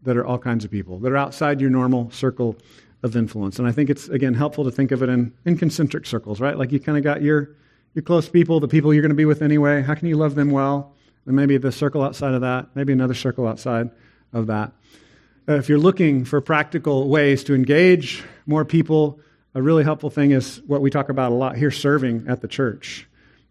that 0.01 0.17
are 0.17 0.25
all 0.25 0.39
kinds 0.39 0.65
of 0.65 0.71
people, 0.71 0.97
that 0.99 1.11
are 1.11 1.17
outside 1.17 1.61
your 1.61 1.69
normal 1.69 2.09
circle 2.09 2.57
of 3.03 3.15
influence? 3.15 3.59
And 3.59 3.67
I 3.67 3.71
think 3.71 3.89
it's, 3.89 4.09
again, 4.09 4.33
helpful 4.33 4.63
to 4.65 4.71
think 4.71 4.91
of 4.91 5.01
it 5.03 5.09
in, 5.09 5.33
in 5.45 5.57
concentric 5.57 6.05
circles, 6.05 6.39
right? 6.39 6.57
Like 6.57 6.71
you 6.71 6.79
kind 6.79 6.97
of 6.97 7.03
got 7.03 7.21
your, 7.21 7.55
your 7.93 8.03
close 8.03 8.29
people, 8.29 8.59
the 8.59 8.67
people 8.67 8.93
you're 8.93 9.01
going 9.01 9.09
to 9.09 9.15
be 9.15 9.25
with 9.25 9.41
anyway. 9.41 9.81
How 9.81 9.95
can 9.95 10.07
you 10.07 10.17
love 10.17 10.35
them 10.35 10.51
well? 10.51 10.93
And 11.25 11.35
maybe 11.35 11.57
the 11.57 11.71
circle 11.71 12.01
outside 12.01 12.33
of 12.33 12.41
that, 12.41 12.67
maybe 12.75 12.93
another 12.93 13.13
circle 13.13 13.47
outside 13.47 13.89
of 14.33 14.47
that. 14.47 14.71
Uh, 15.47 15.53
if 15.53 15.69
you're 15.69 15.79
looking 15.79 16.25
for 16.25 16.41
practical 16.41 17.09
ways 17.09 17.43
to 17.45 17.55
engage 17.55 18.23
more 18.45 18.65
people, 18.65 19.19
a 19.55 19.61
really 19.61 19.83
helpful 19.83 20.09
thing 20.09 20.31
is 20.31 20.61
what 20.67 20.81
we 20.81 20.89
talk 20.89 21.09
about 21.09 21.31
a 21.31 21.35
lot 21.35 21.55
here 21.55 21.71
serving 21.71 22.25
at 22.27 22.41
the 22.41 22.47
church, 22.47 23.07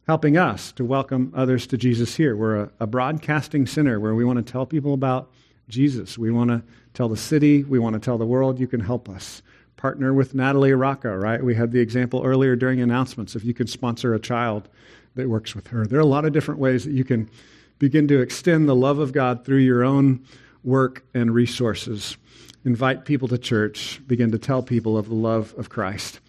helping 0.06 0.36
us 0.36 0.72
to 0.72 0.84
welcome 0.84 1.32
others 1.34 1.66
to 1.66 1.76
Jesus 1.76 2.14
here. 2.14 2.36
We're 2.36 2.62
a, 2.62 2.70
a 2.80 2.86
broadcasting 2.86 3.66
center 3.66 3.98
where 3.98 4.14
we 4.14 4.24
want 4.24 4.44
to 4.44 4.52
tell 4.52 4.64
people 4.64 4.94
about 4.94 5.30
Jesus. 5.68 6.16
We 6.16 6.30
want 6.30 6.50
to 6.50 6.62
tell 6.98 7.08
the 7.08 7.16
city, 7.16 7.62
we 7.62 7.78
want 7.78 7.94
to 7.94 8.00
tell 8.00 8.18
the 8.18 8.26
world. 8.26 8.58
You 8.58 8.66
can 8.66 8.80
help 8.80 9.08
us. 9.08 9.40
Partner 9.76 10.12
with 10.12 10.34
Natalie 10.34 10.72
Rocca, 10.72 11.16
right? 11.16 11.42
We 11.42 11.54
had 11.54 11.70
the 11.70 11.78
example 11.78 12.22
earlier 12.24 12.56
during 12.56 12.80
announcements. 12.80 13.36
If 13.36 13.44
you 13.44 13.54
can 13.54 13.68
sponsor 13.68 14.14
a 14.14 14.18
child 14.18 14.68
that 15.14 15.28
works 15.28 15.54
with 15.54 15.68
her, 15.68 15.86
there 15.86 15.98
are 16.00 16.02
a 16.02 16.06
lot 16.06 16.24
of 16.24 16.32
different 16.32 16.58
ways 16.58 16.84
that 16.84 16.92
you 16.92 17.04
can 17.04 17.30
begin 17.78 18.08
to 18.08 18.20
extend 18.20 18.68
the 18.68 18.74
love 18.74 18.98
of 18.98 19.12
God 19.12 19.44
through 19.44 19.58
your 19.58 19.84
own 19.84 20.24
work, 20.64 21.04
and 21.14 21.32
resources. 21.32 22.16
Invite 22.64 23.04
people 23.04 23.28
to 23.28 23.38
church, 23.38 24.00
begin 24.06 24.32
to 24.32 24.38
tell 24.38 24.62
people 24.62 24.98
of 24.98 25.08
the 25.08 25.14
love 25.14 25.54
of 25.56 25.68
Christ. 25.68 26.20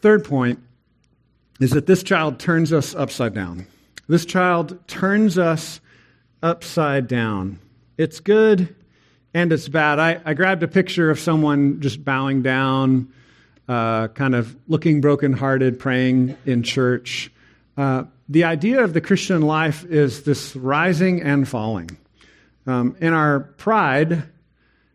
Third 0.00 0.24
point 0.24 0.58
is 1.60 1.70
that 1.70 1.86
this 1.86 2.02
child 2.02 2.38
turns 2.38 2.72
us 2.72 2.94
upside 2.94 3.34
down. 3.34 3.66
This 4.08 4.24
child 4.24 4.78
turns 4.88 5.38
us 5.38 5.80
upside 6.42 7.06
down. 7.06 7.58
It's 7.98 8.20
good 8.20 8.74
and 9.36 9.52
it's 9.52 9.68
bad. 9.68 9.98
I, 9.98 10.18
I 10.24 10.32
grabbed 10.32 10.62
a 10.62 10.68
picture 10.68 11.10
of 11.10 11.20
someone 11.20 11.82
just 11.82 12.02
bowing 12.02 12.40
down, 12.40 13.12
uh, 13.68 14.08
kind 14.08 14.34
of 14.34 14.56
looking 14.66 15.02
brokenhearted, 15.02 15.78
praying 15.78 16.38
in 16.46 16.62
church. 16.62 17.30
Uh, 17.76 18.04
the 18.30 18.44
idea 18.44 18.82
of 18.82 18.94
the 18.94 19.02
Christian 19.02 19.42
life 19.42 19.84
is 19.84 20.22
this 20.22 20.56
rising 20.56 21.20
and 21.20 21.46
falling. 21.46 21.98
Um, 22.66 22.96
in 22.98 23.12
our 23.12 23.40
pride, 23.40 24.22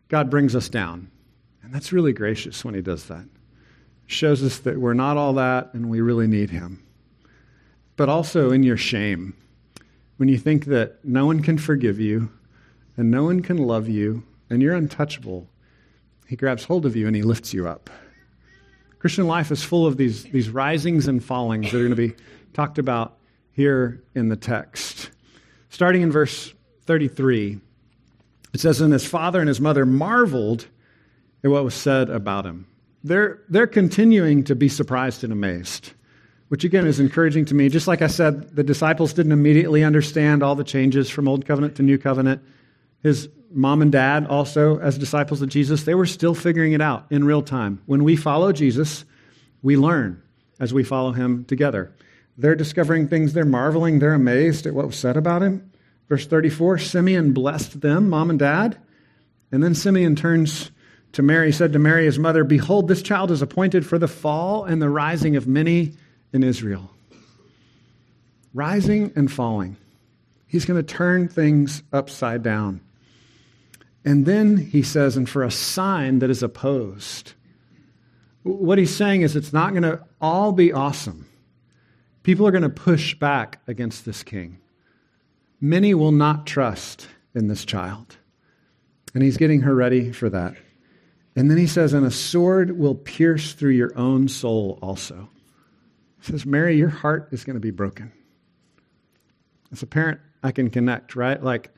God 0.08 0.28
brings 0.28 0.56
us 0.56 0.68
down. 0.68 1.08
And 1.62 1.72
that's 1.72 1.92
really 1.92 2.12
gracious 2.12 2.64
when 2.64 2.74
He 2.74 2.82
does 2.82 3.04
that. 3.04 3.24
Shows 4.08 4.42
us 4.42 4.58
that 4.58 4.76
we're 4.76 4.92
not 4.92 5.16
all 5.16 5.34
that 5.34 5.72
and 5.72 5.88
we 5.88 6.00
really 6.00 6.26
need 6.26 6.50
Him. 6.50 6.82
But 7.94 8.08
also 8.08 8.50
in 8.50 8.64
your 8.64 8.76
shame, 8.76 9.34
when 10.16 10.28
you 10.28 10.36
think 10.36 10.64
that 10.64 11.04
no 11.04 11.26
one 11.26 11.42
can 11.42 11.58
forgive 11.58 12.00
you 12.00 12.32
and 12.96 13.08
no 13.08 13.22
one 13.22 13.40
can 13.40 13.56
love 13.56 13.88
you 13.88 14.24
and 14.52 14.62
you're 14.62 14.74
untouchable, 14.74 15.48
He 16.28 16.36
grabs 16.36 16.64
hold 16.64 16.86
of 16.86 16.94
you 16.94 17.06
and 17.06 17.16
He 17.16 17.22
lifts 17.22 17.54
you 17.54 17.66
up. 17.66 17.88
Christian 18.98 19.26
life 19.26 19.50
is 19.50 19.64
full 19.64 19.86
of 19.86 19.96
these, 19.96 20.24
these 20.24 20.48
risings 20.48 21.08
and 21.08 21.24
fallings 21.24 21.72
that 21.72 21.78
are 21.78 21.88
going 21.88 21.90
to 21.90 21.96
be 21.96 22.14
talked 22.52 22.78
about 22.78 23.16
here 23.52 24.02
in 24.14 24.28
the 24.28 24.36
text. 24.36 25.10
Starting 25.70 26.02
in 26.02 26.12
verse 26.12 26.52
33, 26.86 27.58
it 28.52 28.60
says, 28.60 28.80
And 28.80 28.92
his 28.92 29.06
father 29.06 29.40
and 29.40 29.48
his 29.48 29.60
mother 29.60 29.86
marveled 29.86 30.68
at 31.42 31.50
what 31.50 31.64
was 31.64 31.74
said 31.74 32.10
about 32.10 32.46
him. 32.46 32.66
They're, 33.02 33.40
they're 33.48 33.66
continuing 33.66 34.44
to 34.44 34.54
be 34.54 34.68
surprised 34.68 35.24
and 35.24 35.32
amazed, 35.32 35.92
which 36.48 36.62
again 36.62 36.86
is 36.86 37.00
encouraging 37.00 37.46
to 37.46 37.54
me. 37.54 37.68
Just 37.68 37.88
like 37.88 38.02
I 38.02 38.06
said, 38.06 38.54
the 38.54 38.62
disciples 38.62 39.12
didn't 39.12 39.32
immediately 39.32 39.82
understand 39.82 40.42
all 40.42 40.54
the 40.54 40.62
changes 40.62 41.10
from 41.10 41.26
Old 41.26 41.46
Covenant 41.46 41.74
to 41.76 41.82
New 41.82 41.98
Covenant. 41.98 42.42
His 43.02 43.28
mom 43.50 43.82
and 43.82 43.92
dad, 43.92 44.26
also 44.26 44.78
as 44.78 44.98
disciples 44.98 45.42
of 45.42 45.48
Jesus, 45.48 45.84
they 45.84 45.94
were 45.94 46.06
still 46.06 46.34
figuring 46.34 46.72
it 46.72 46.80
out 46.80 47.06
in 47.10 47.24
real 47.24 47.42
time. 47.42 47.82
When 47.86 48.04
we 48.04 48.16
follow 48.16 48.52
Jesus, 48.52 49.04
we 49.62 49.76
learn 49.76 50.22
as 50.58 50.72
we 50.72 50.84
follow 50.84 51.12
him 51.12 51.44
together. 51.44 51.92
They're 52.38 52.54
discovering 52.54 53.08
things, 53.08 53.32
they're 53.32 53.44
marveling, 53.44 53.98
they're 53.98 54.14
amazed 54.14 54.66
at 54.66 54.74
what 54.74 54.86
was 54.86 54.96
said 54.96 55.16
about 55.16 55.42
him. 55.42 55.70
Verse 56.08 56.26
34 56.26 56.78
Simeon 56.78 57.32
blessed 57.32 57.80
them, 57.80 58.08
mom 58.08 58.30
and 58.30 58.38
dad. 58.38 58.78
And 59.50 59.62
then 59.62 59.74
Simeon 59.74 60.16
turns 60.16 60.70
to 61.12 61.22
Mary, 61.22 61.52
said 61.52 61.74
to 61.74 61.78
Mary, 61.78 62.06
his 62.06 62.18
mother, 62.18 62.42
Behold, 62.42 62.88
this 62.88 63.02
child 63.02 63.30
is 63.30 63.42
appointed 63.42 63.86
for 63.86 63.98
the 63.98 64.08
fall 64.08 64.64
and 64.64 64.80
the 64.80 64.88
rising 64.88 65.36
of 65.36 65.46
many 65.46 65.92
in 66.32 66.42
Israel. 66.42 66.90
Rising 68.54 69.12
and 69.14 69.30
falling. 69.30 69.76
He's 70.46 70.64
going 70.64 70.82
to 70.82 70.94
turn 70.94 71.28
things 71.28 71.82
upside 71.92 72.42
down. 72.42 72.80
And 74.04 74.26
then 74.26 74.56
he 74.56 74.82
says, 74.82 75.16
and 75.16 75.28
for 75.28 75.42
a 75.42 75.50
sign 75.50 76.18
that 76.20 76.30
is 76.30 76.42
opposed. 76.42 77.34
What 78.42 78.78
he's 78.78 78.94
saying 78.94 79.22
is 79.22 79.36
it's 79.36 79.52
not 79.52 79.70
going 79.70 79.84
to 79.84 80.04
all 80.20 80.52
be 80.52 80.72
awesome. 80.72 81.28
People 82.22 82.46
are 82.46 82.50
going 82.50 82.62
to 82.62 82.68
push 82.68 83.14
back 83.14 83.60
against 83.66 84.04
this 84.04 84.22
king. 84.22 84.58
Many 85.60 85.94
will 85.94 86.12
not 86.12 86.46
trust 86.46 87.06
in 87.34 87.46
this 87.46 87.64
child. 87.64 88.16
And 89.14 89.22
he's 89.22 89.36
getting 89.36 89.60
her 89.60 89.74
ready 89.74 90.10
for 90.12 90.28
that. 90.30 90.56
And 91.36 91.50
then 91.50 91.58
he 91.58 91.66
says, 91.66 91.92
And 91.92 92.04
a 92.04 92.10
sword 92.10 92.78
will 92.78 92.94
pierce 92.94 93.52
through 93.52 93.70
your 93.70 93.96
own 93.96 94.28
soul 94.28 94.78
also. 94.82 95.28
He 96.20 96.30
says, 96.30 96.46
Mary, 96.46 96.76
your 96.76 96.88
heart 96.88 97.28
is 97.32 97.44
going 97.44 97.54
to 97.54 97.60
be 97.60 97.70
broken. 97.70 98.12
As 99.70 99.82
a 99.82 99.86
parent, 99.86 100.20
I 100.42 100.52
can 100.52 100.70
connect, 100.70 101.16
right? 101.16 101.42
Like, 101.42 101.70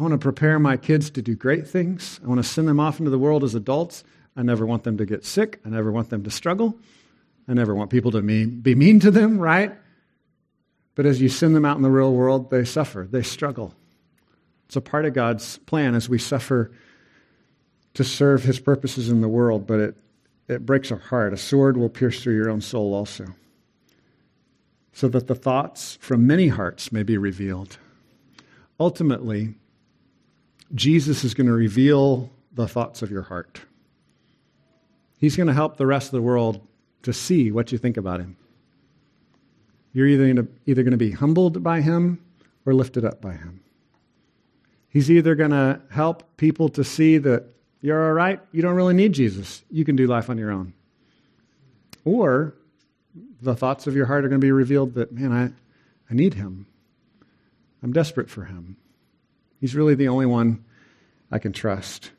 I 0.00 0.02
want 0.02 0.12
to 0.12 0.18
prepare 0.18 0.58
my 0.58 0.78
kids 0.78 1.10
to 1.10 1.20
do 1.20 1.34
great 1.34 1.68
things. 1.68 2.20
I 2.24 2.26
want 2.26 2.42
to 2.42 2.48
send 2.48 2.66
them 2.66 2.80
off 2.80 3.00
into 3.00 3.10
the 3.10 3.18
world 3.18 3.44
as 3.44 3.54
adults. 3.54 4.02
I 4.34 4.42
never 4.42 4.64
want 4.64 4.82
them 4.82 4.96
to 4.96 5.04
get 5.04 5.26
sick. 5.26 5.60
I 5.62 5.68
never 5.68 5.92
want 5.92 6.08
them 6.08 6.24
to 6.24 6.30
struggle. 6.30 6.74
I 7.46 7.52
never 7.52 7.74
want 7.74 7.90
people 7.90 8.10
to 8.12 8.22
be 8.22 8.74
mean 8.74 9.00
to 9.00 9.10
them, 9.10 9.38
right? 9.38 9.74
But 10.94 11.04
as 11.04 11.20
you 11.20 11.28
send 11.28 11.54
them 11.54 11.66
out 11.66 11.76
in 11.76 11.82
the 11.82 11.90
real 11.90 12.14
world, 12.14 12.50
they 12.50 12.64
suffer, 12.64 13.06
they 13.10 13.22
struggle. 13.22 13.74
It's 14.64 14.76
a 14.76 14.80
part 14.80 15.04
of 15.04 15.12
God's 15.12 15.58
plan 15.58 15.94
as 15.94 16.08
we 16.08 16.16
suffer 16.16 16.72
to 17.92 18.02
serve 18.02 18.42
his 18.42 18.58
purposes 18.58 19.10
in 19.10 19.20
the 19.20 19.28
world, 19.28 19.66
but 19.66 19.80
it, 19.80 19.96
it 20.48 20.64
breaks 20.64 20.90
our 20.90 20.98
heart. 20.98 21.34
A 21.34 21.36
sword 21.36 21.76
will 21.76 21.90
pierce 21.90 22.22
through 22.22 22.36
your 22.36 22.48
own 22.48 22.62
soul 22.62 22.94
also, 22.94 23.26
so 24.94 25.08
that 25.08 25.26
the 25.26 25.34
thoughts 25.34 25.98
from 26.00 26.26
many 26.26 26.48
hearts 26.48 26.90
may 26.90 27.02
be 27.02 27.18
revealed. 27.18 27.76
Ultimately, 28.78 29.56
Jesus 30.74 31.24
is 31.24 31.34
going 31.34 31.46
to 31.46 31.52
reveal 31.52 32.30
the 32.52 32.68
thoughts 32.68 33.02
of 33.02 33.10
your 33.10 33.22
heart. 33.22 33.60
He's 35.18 35.36
going 35.36 35.48
to 35.48 35.52
help 35.52 35.76
the 35.76 35.86
rest 35.86 36.08
of 36.08 36.12
the 36.12 36.22
world 36.22 36.66
to 37.02 37.12
see 37.12 37.50
what 37.50 37.72
you 37.72 37.78
think 37.78 37.96
about 37.96 38.20
him. 38.20 38.36
You're 39.92 40.06
either 40.06 40.24
going, 40.24 40.36
to, 40.36 40.48
either 40.66 40.82
going 40.82 40.92
to 40.92 40.96
be 40.96 41.10
humbled 41.10 41.62
by 41.62 41.80
him 41.80 42.24
or 42.64 42.74
lifted 42.74 43.04
up 43.04 43.20
by 43.20 43.32
him. 43.32 43.60
He's 44.88 45.10
either 45.10 45.34
going 45.34 45.50
to 45.50 45.80
help 45.90 46.36
people 46.36 46.68
to 46.70 46.84
see 46.84 47.18
that 47.18 47.44
you're 47.80 48.06
all 48.06 48.12
right, 48.12 48.40
you 48.52 48.62
don't 48.62 48.74
really 48.74 48.94
need 48.94 49.12
Jesus, 49.12 49.62
you 49.70 49.84
can 49.84 49.96
do 49.96 50.06
life 50.06 50.28
on 50.28 50.38
your 50.38 50.50
own. 50.50 50.74
Or 52.04 52.54
the 53.40 53.56
thoughts 53.56 53.86
of 53.86 53.96
your 53.96 54.06
heart 54.06 54.24
are 54.24 54.28
going 54.28 54.40
to 54.40 54.44
be 54.44 54.52
revealed 54.52 54.94
that, 54.94 55.12
man, 55.12 55.32
I, 55.32 55.46
I 56.10 56.14
need 56.14 56.34
him. 56.34 56.66
I'm 57.82 57.92
desperate 57.92 58.28
for 58.28 58.44
him. 58.44 58.76
He's 59.60 59.74
really 59.74 59.94
the 59.94 60.08
only 60.08 60.26
one 60.26 60.64
I 61.30 61.38
can 61.38 61.52
trust. 61.52 62.10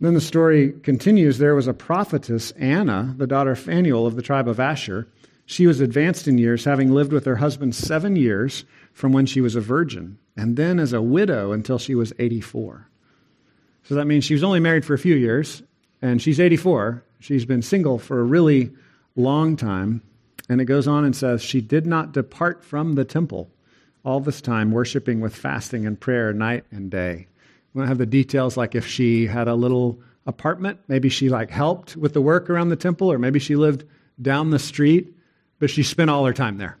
Then 0.00 0.14
the 0.14 0.20
story 0.20 0.72
continues. 0.82 1.38
There 1.38 1.54
was 1.54 1.66
a 1.66 1.74
prophetess, 1.74 2.52
Anna, 2.52 3.14
the 3.16 3.26
daughter 3.26 3.52
of 3.52 3.58
Phanuel 3.58 4.06
of 4.06 4.14
the 4.14 4.22
tribe 4.22 4.46
of 4.46 4.60
Asher 4.60 5.08
she 5.50 5.66
was 5.66 5.80
advanced 5.80 6.28
in 6.28 6.36
years, 6.36 6.66
having 6.66 6.92
lived 6.92 7.10
with 7.10 7.24
her 7.24 7.36
husband 7.36 7.74
seven 7.74 8.16
years 8.16 8.66
from 8.92 9.12
when 9.12 9.24
she 9.24 9.40
was 9.40 9.56
a 9.56 9.62
virgin, 9.62 10.18
and 10.36 10.58
then 10.58 10.78
as 10.78 10.92
a 10.92 11.00
widow 11.00 11.52
until 11.52 11.78
she 11.78 11.94
was 11.94 12.12
84. 12.18 12.86
So 13.84 13.94
that 13.94 14.04
means 14.04 14.26
she 14.26 14.34
was 14.34 14.44
only 14.44 14.60
married 14.60 14.84
for 14.84 14.92
a 14.92 14.98
few 14.98 15.16
years, 15.16 15.62
and 16.02 16.20
she's 16.20 16.38
84. 16.38 17.02
She's 17.20 17.46
been 17.46 17.62
single 17.62 17.98
for 17.98 18.20
a 18.20 18.24
really 18.24 18.72
long 19.16 19.56
time. 19.56 20.02
And 20.50 20.60
it 20.60 20.66
goes 20.66 20.86
on 20.86 21.06
and 21.06 21.16
says, 21.16 21.40
She 21.40 21.62
did 21.62 21.86
not 21.86 22.12
depart 22.12 22.62
from 22.62 22.92
the 22.92 23.06
temple 23.06 23.50
all 24.04 24.20
this 24.20 24.40
time, 24.40 24.70
worshiping 24.70 25.20
with 25.20 25.34
fasting 25.34 25.86
and 25.86 25.98
prayer 25.98 26.32
night 26.32 26.64
and 26.70 26.90
day. 26.90 27.26
We 27.74 27.80
don't 27.80 27.88
have 27.88 27.98
the 27.98 28.06
details 28.06 28.56
like 28.56 28.74
if 28.74 28.86
she 28.86 29.26
had 29.26 29.48
a 29.48 29.54
little 29.54 30.00
apartment, 30.26 30.80
maybe 30.88 31.08
she 31.08 31.28
like 31.28 31.50
helped 31.50 31.96
with 31.96 32.12
the 32.12 32.20
work 32.20 32.50
around 32.50 32.68
the 32.68 32.76
temple, 32.76 33.10
or 33.10 33.18
maybe 33.18 33.38
she 33.38 33.56
lived 33.56 33.84
down 34.20 34.50
the 34.50 34.58
street 34.58 35.14
but 35.58 35.70
she 35.70 35.82
spent 35.82 36.10
all 36.10 36.24
her 36.24 36.32
time 36.32 36.58
there. 36.58 36.78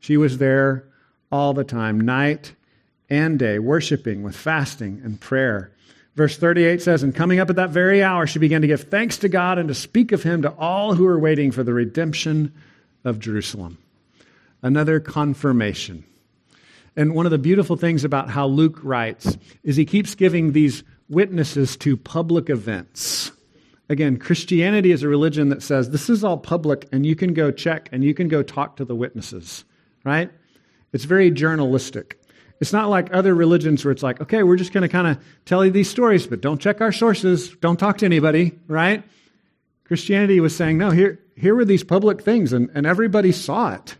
She 0.00 0.16
was 0.16 0.38
there 0.38 0.84
all 1.32 1.54
the 1.54 1.64
time, 1.64 2.00
night 2.00 2.54
and 3.08 3.38
day, 3.38 3.58
worshiping 3.58 4.22
with 4.22 4.36
fasting 4.36 5.00
and 5.04 5.20
prayer. 5.20 5.72
Verse 6.14 6.36
38 6.36 6.82
says, 6.82 7.02
And 7.02 7.14
coming 7.14 7.40
up 7.40 7.50
at 7.50 7.56
that 7.56 7.70
very 7.70 8.02
hour, 8.02 8.26
she 8.26 8.38
began 8.38 8.62
to 8.62 8.66
give 8.66 8.82
thanks 8.82 9.18
to 9.18 9.28
God 9.28 9.58
and 9.58 9.68
to 9.68 9.74
speak 9.74 10.12
of 10.12 10.22
him 10.22 10.42
to 10.42 10.50
all 10.52 10.94
who 10.94 11.04
were 11.04 11.18
waiting 11.18 11.50
for 11.50 11.62
the 11.62 11.74
redemption 11.74 12.52
of 13.04 13.18
Jerusalem. 13.18 13.78
Another 14.62 15.00
confirmation. 15.00 16.04
And 16.96 17.14
one 17.14 17.26
of 17.26 17.32
the 17.32 17.38
beautiful 17.38 17.76
things 17.76 18.04
about 18.04 18.30
how 18.30 18.46
Luke 18.46 18.80
writes 18.82 19.36
is 19.62 19.76
he 19.76 19.84
keeps 19.84 20.14
giving 20.14 20.52
these 20.52 20.82
witnesses 21.08 21.76
to 21.78 21.96
public 21.96 22.48
events. 22.48 23.32
Again, 23.88 24.18
Christianity 24.18 24.90
is 24.90 25.02
a 25.02 25.08
religion 25.08 25.50
that 25.50 25.62
says 25.62 25.90
this 25.90 26.10
is 26.10 26.24
all 26.24 26.38
public 26.38 26.88
and 26.90 27.06
you 27.06 27.14
can 27.14 27.34
go 27.34 27.52
check 27.52 27.88
and 27.92 28.02
you 28.02 28.14
can 28.14 28.28
go 28.28 28.42
talk 28.42 28.76
to 28.76 28.84
the 28.84 28.96
witnesses, 28.96 29.64
right? 30.04 30.30
It's 30.92 31.04
very 31.04 31.30
journalistic. 31.30 32.20
It's 32.60 32.72
not 32.72 32.88
like 32.88 33.12
other 33.12 33.34
religions 33.34 33.84
where 33.84 33.92
it's 33.92 34.02
like, 34.02 34.20
okay, 34.22 34.42
we're 34.42 34.56
just 34.56 34.72
going 34.72 34.82
to 34.82 34.88
kind 34.88 35.06
of 35.06 35.22
tell 35.44 35.64
you 35.64 35.70
these 35.70 35.90
stories, 35.90 36.26
but 36.26 36.40
don't 36.40 36.60
check 36.60 36.80
our 36.80 36.92
sources, 36.92 37.54
don't 37.60 37.78
talk 37.78 37.98
to 37.98 38.06
anybody, 38.06 38.58
right? 38.66 39.04
Christianity 39.84 40.40
was 40.40 40.56
saying, 40.56 40.78
no, 40.78 40.90
here, 40.90 41.20
here 41.36 41.54
were 41.54 41.66
these 41.66 41.84
public 41.84 42.22
things, 42.22 42.52
and, 42.52 42.70
and 42.74 42.86
everybody 42.86 43.30
saw 43.30 43.74
it. 43.74 43.96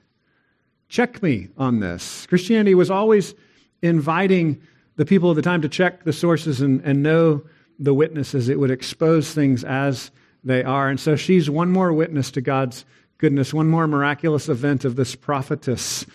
Check 0.88 1.22
me 1.22 1.48
on 1.56 1.80
this. 1.80 2.26
Christianity 2.26 2.74
was 2.74 2.90
always 2.90 3.34
inviting 3.82 4.62
the 4.96 5.04
people 5.04 5.30
of 5.30 5.36
the 5.36 5.42
time 5.42 5.62
to 5.62 5.68
check 5.68 6.04
the 6.04 6.12
sources 6.12 6.60
and, 6.60 6.80
and 6.82 7.02
know 7.02 7.42
the 7.78 7.94
witnesses. 7.94 8.48
It 8.48 8.58
would 8.58 8.70
expose 8.70 9.32
things 9.32 9.64
as 9.64 10.10
they 10.44 10.62
are. 10.62 10.88
And 10.88 10.98
so 10.98 11.16
she's 11.16 11.50
one 11.50 11.70
more 11.70 11.92
witness 11.92 12.30
to 12.32 12.40
God's 12.40 12.84
goodness, 13.18 13.52
one 13.52 13.68
more 13.68 13.86
miraculous 13.86 14.48
event 14.48 14.84
of 14.84 14.96
this 14.96 15.14
prophetess. 15.14 16.06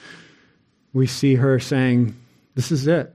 We 0.93 1.07
see 1.07 1.35
her 1.35 1.59
saying, 1.59 2.15
This 2.55 2.71
is 2.71 2.87
it. 2.87 3.13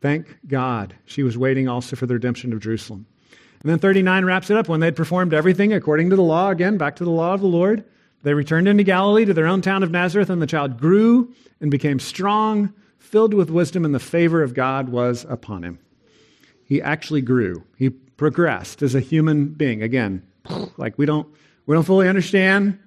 Thank 0.00 0.36
God. 0.46 0.94
She 1.04 1.22
was 1.22 1.38
waiting 1.38 1.68
also 1.68 1.94
for 1.94 2.06
the 2.06 2.14
redemption 2.14 2.52
of 2.52 2.60
Jerusalem. 2.60 3.06
And 3.62 3.70
then 3.70 3.78
39 3.78 4.24
wraps 4.24 4.50
it 4.50 4.56
up. 4.56 4.68
When 4.68 4.80
they'd 4.80 4.96
performed 4.96 5.32
everything 5.32 5.72
according 5.72 6.10
to 6.10 6.16
the 6.16 6.22
law, 6.22 6.50
again, 6.50 6.76
back 6.76 6.96
to 6.96 7.04
the 7.04 7.10
law 7.10 7.34
of 7.34 7.40
the 7.40 7.46
Lord, 7.46 7.84
they 8.22 8.34
returned 8.34 8.68
into 8.68 8.84
Galilee 8.84 9.24
to 9.24 9.34
their 9.34 9.46
own 9.46 9.62
town 9.62 9.82
of 9.82 9.90
Nazareth, 9.90 10.30
and 10.30 10.40
the 10.40 10.46
child 10.46 10.78
grew 10.78 11.32
and 11.60 11.70
became 11.70 11.98
strong, 11.98 12.72
filled 12.98 13.34
with 13.34 13.50
wisdom, 13.50 13.84
and 13.84 13.94
the 13.94 14.00
favor 14.00 14.42
of 14.42 14.54
God 14.54 14.88
was 14.88 15.26
upon 15.28 15.64
him. 15.64 15.78
He 16.64 16.80
actually 16.80 17.20
grew. 17.20 17.64
He 17.76 17.90
progressed 17.90 18.82
as 18.82 18.94
a 18.94 19.00
human 19.00 19.48
being. 19.48 19.82
Again, 19.82 20.22
like 20.76 20.96
we 20.96 21.06
don't 21.06 21.28
we 21.66 21.74
don't 21.74 21.84
fully 21.84 22.08
understand 22.08 22.78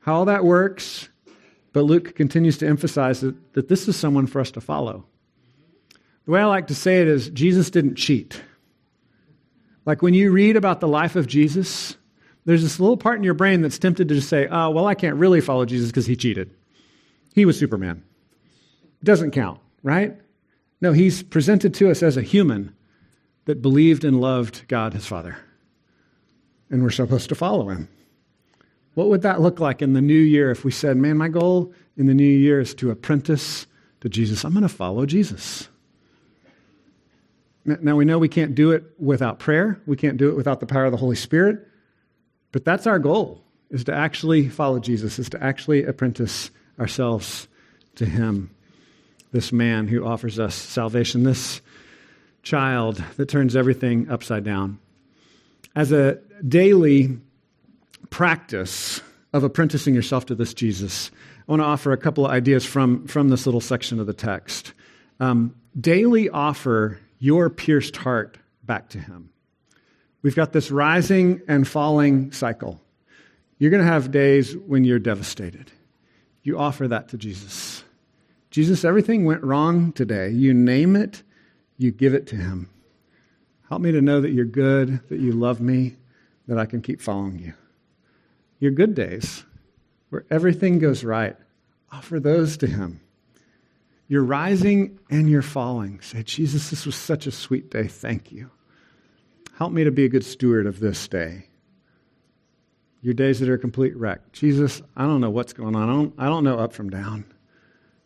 how 0.00 0.16
all 0.16 0.24
that 0.26 0.44
works, 0.44 1.08
but 1.72 1.84
Luke 1.84 2.14
continues 2.14 2.58
to 2.58 2.66
emphasize 2.66 3.20
that, 3.20 3.54
that 3.54 3.68
this 3.68 3.88
is 3.88 3.96
someone 3.96 4.26
for 4.26 4.40
us 4.40 4.50
to 4.52 4.60
follow. 4.60 5.06
The 6.26 6.30
way 6.30 6.40
I 6.40 6.44
like 6.44 6.68
to 6.68 6.74
say 6.74 7.00
it 7.00 7.08
is 7.08 7.28
Jesus 7.30 7.70
didn't 7.70 7.96
cheat. 7.96 8.40
Like 9.86 10.00
when 10.00 10.14
you 10.14 10.30
read 10.30 10.56
about 10.56 10.80
the 10.80 10.88
life 10.88 11.16
of 11.16 11.26
Jesus, 11.26 11.96
there's 12.44 12.62
this 12.62 12.78
little 12.78 12.96
part 12.96 13.16
in 13.18 13.24
your 13.24 13.34
brain 13.34 13.62
that's 13.62 13.78
tempted 13.78 14.08
to 14.08 14.14
just 14.14 14.28
say, 14.28 14.46
oh, 14.50 14.70
well, 14.70 14.86
I 14.86 14.94
can't 14.94 15.16
really 15.16 15.40
follow 15.40 15.64
Jesus 15.64 15.90
because 15.90 16.06
he 16.06 16.16
cheated. 16.16 16.50
He 17.34 17.44
was 17.44 17.58
Superman. 17.58 18.04
It 19.00 19.04
doesn't 19.04 19.32
count, 19.32 19.60
right? 19.82 20.16
No, 20.80 20.92
he's 20.92 21.22
presented 21.22 21.74
to 21.74 21.90
us 21.90 22.02
as 22.02 22.16
a 22.16 22.22
human 22.22 22.74
that 23.46 23.62
believed 23.62 24.04
and 24.04 24.20
loved 24.20 24.68
God 24.68 24.92
his 24.92 25.06
Father. 25.06 25.38
And 26.70 26.82
we're 26.82 26.90
supposed 26.90 27.28
to 27.30 27.34
follow 27.34 27.68
him. 27.68 27.88
What 28.94 29.08
would 29.08 29.22
that 29.22 29.40
look 29.40 29.60
like 29.60 29.82
in 29.82 29.92
the 29.92 30.00
new 30.00 30.14
year 30.14 30.50
if 30.50 30.64
we 30.64 30.70
said, 30.70 30.96
man, 30.96 31.16
my 31.16 31.28
goal 31.28 31.72
in 31.96 32.06
the 32.06 32.14
new 32.14 32.24
year 32.24 32.60
is 32.60 32.74
to 32.76 32.90
apprentice 32.90 33.66
to 34.00 34.08
Jesus? 34.08 34.44
I'm 34.44 34.52
going 34.52 34.62
to 34.62 34.68
follow 34.68 35.04
Jesus. 35.06 35.68
Now, 37.64 37.96
we 37.96 38.04
know 38.04 38.18
we 38.18 38.28
can't 38.28 38.54
do 38.54 38.72
it 38.72 38.84
without 38.98 39.38
prayer, 39.38 39.80
we 39.86 39.96
can't 39.96 40.18
do 40.18 40.28
it 40.28 40.36
without 40.36 40.60
the 40.60 40.66
power 40.66 40.84
of 40.84 40.92
the 40.92 40.98
Holy 40.98 41.16
Spirit. 41.16 41.66
But 42.54 42.64
that's 42.64 42.86
our 42.86 43.00
goal, 43.00 43.42
is 43.70 43.82
to 43.84 43.92
actually 43.92 44.48
follow 44.48 44.78
Jesus, 44.78 45.18
is 45.18 45.28
to 45.30 45.42
actually 45.42 45.82
apprentice 45.82 46.52
ourselves 46.78 47.48
to 47.96 48.06
him, 48.06 48.54
this 49.32 49.50
man 49.50 49.88
who 49.88 50.06
offers 50.06 50.38
us 50.38 50.54
salvation, 50.54 51.24
this 51.24 51.60
child 52.44 53.02
that 53.16 53.28
turns 53.28 53.56
everything 53.56 54.08
upside 54.08 54.44
down. 54.44 54.78
As 55.74 55.90
a 55.90 56.20
daily 56.46 57.18
practice 58.10 59.00
of 59.32 59.42
apprenticing 59.42 59.92
yourself 59.92 60.26
to 60.26 60.36
this 60.36 60.54
Jesus, 60.54 61.10
I 61.48 61.50
want 61.50 61.60
to 61.60 61.66
offer 61.66 61.90
a 61.90 61.96
couple 61.96 62.24
of 62.24 62.30
ideas 62.30 62.64
from, 62.64 63.08
from 63.08 63.30
this 63.30 63.46
little 63.46 63.60
section 63.60 63.98
of 63.98 64.06
the 64.06 64.14
text. 64.14 64.74
Um, 65.18 65.56
daily 65.80 66.30
offer 66.30 67.00
your 67.18 67.50
pierced 67.50 67.96
heart 67.96 68.38
back 68.62 68.90
to 68.90 69.00
him. 69.00 69.30
We've 70.24 70.34
got 70.34 70.54
this 70.54 70.70
rising 70.70 71.42
and 71.46 71.68
falling 71.68 72.32
cycle. 72.32 72.80
You're 73.58 73.70
going 73.70 73.82
to 73.82 73.92
have 73.92 74.10
days 74.10 74.56
when 74.56 74.82
you're 74.82 74.98
devastated. 74.98 75.70
You 76.42 76.58
offer 76.58 76.88
that 76.88 77.10
to 77.10 77.18
Jesus. 77.18 77.84
Jesus, 78.50 78.86
everything 78.86 79.26
went 79.26 79.44
wrong 79.44 79.92
today. 79.92 80.30
You 80.30 80.54
name 80.54 80.96
it, 80.96 81.22
you 81.76 81.90
give 81.90 82.14
it 82.14 82.26
to 82.28 82.36
him. 82.36 82.70
Help 83.68 83.82
me 83.82 83.92
to 83.92 84.00
know 84.00 84.22
that 84.22 84.30
you're 84.30 84.46
good, 84.46 85.06
that 85.10 85.20
you 85.20 85.32
love 85.32 85.60
me, 85.60 85.96
that 86.48 86.56
I 86.56 86.64
can 86.64 86.80
keep 86.80 87.02
following 87.02 87.38
you. 87.38 87.52
Your 88.60 88.72
good 88.72 88.94
days, 88.94 89.44
where 90.08 90.24
everything 90.30 90.78
goes 90.78 91.04
right, 91.04 91.36
offer 91.92 92.18
those 92.18 92.56
to 92.58 92.66
him. 92.66 93.02
You're 94.08 94.24
rising 94.24 94.98
and 95.10 95.28
you're 95.28 95.42
falling. 95.42 96.00
Say, 96.00 96.22
Jesus, 96.22 96.70
this 96.70 96.86
was 96.86 96.94
such 96.94 97.26
a 97.26 97.30
sweet 97.30 97.70
day. 97.70 97.88
Thank 97.88 98.32
you. 98.32 98.50
Help 99.56 99.72
me 99.72 99.84
to 99.84 99.90
be 99.92 100.04
a 100.04 100.08
good 100.08 100.24
steward 100.24 100.66
of 100.66 100.80
this 100.80 101.06
day. 101.06 101.46
Your 103.02 103.14
days 103.14 103.40
that 103.40 103.48
are 103.48 103.54
a 103.54 103.58
complete 103.58 103.96
wreck. 103.96 104.32
Jesus, 104.32 104.82
I 104.96 105.02
don't 105.04 105.20
know 105.20 105.30
what's 105.30 105.52
going 105.52 105.76
on. 105.76 105.88
I 105.88 105.92
don't, 105.92 106.14
I 106.18 106.24
don't 106.26 106.42
know 106.42 106.58
up 106.58 106.72
from 106.72 106.90
down. 106.90 107.24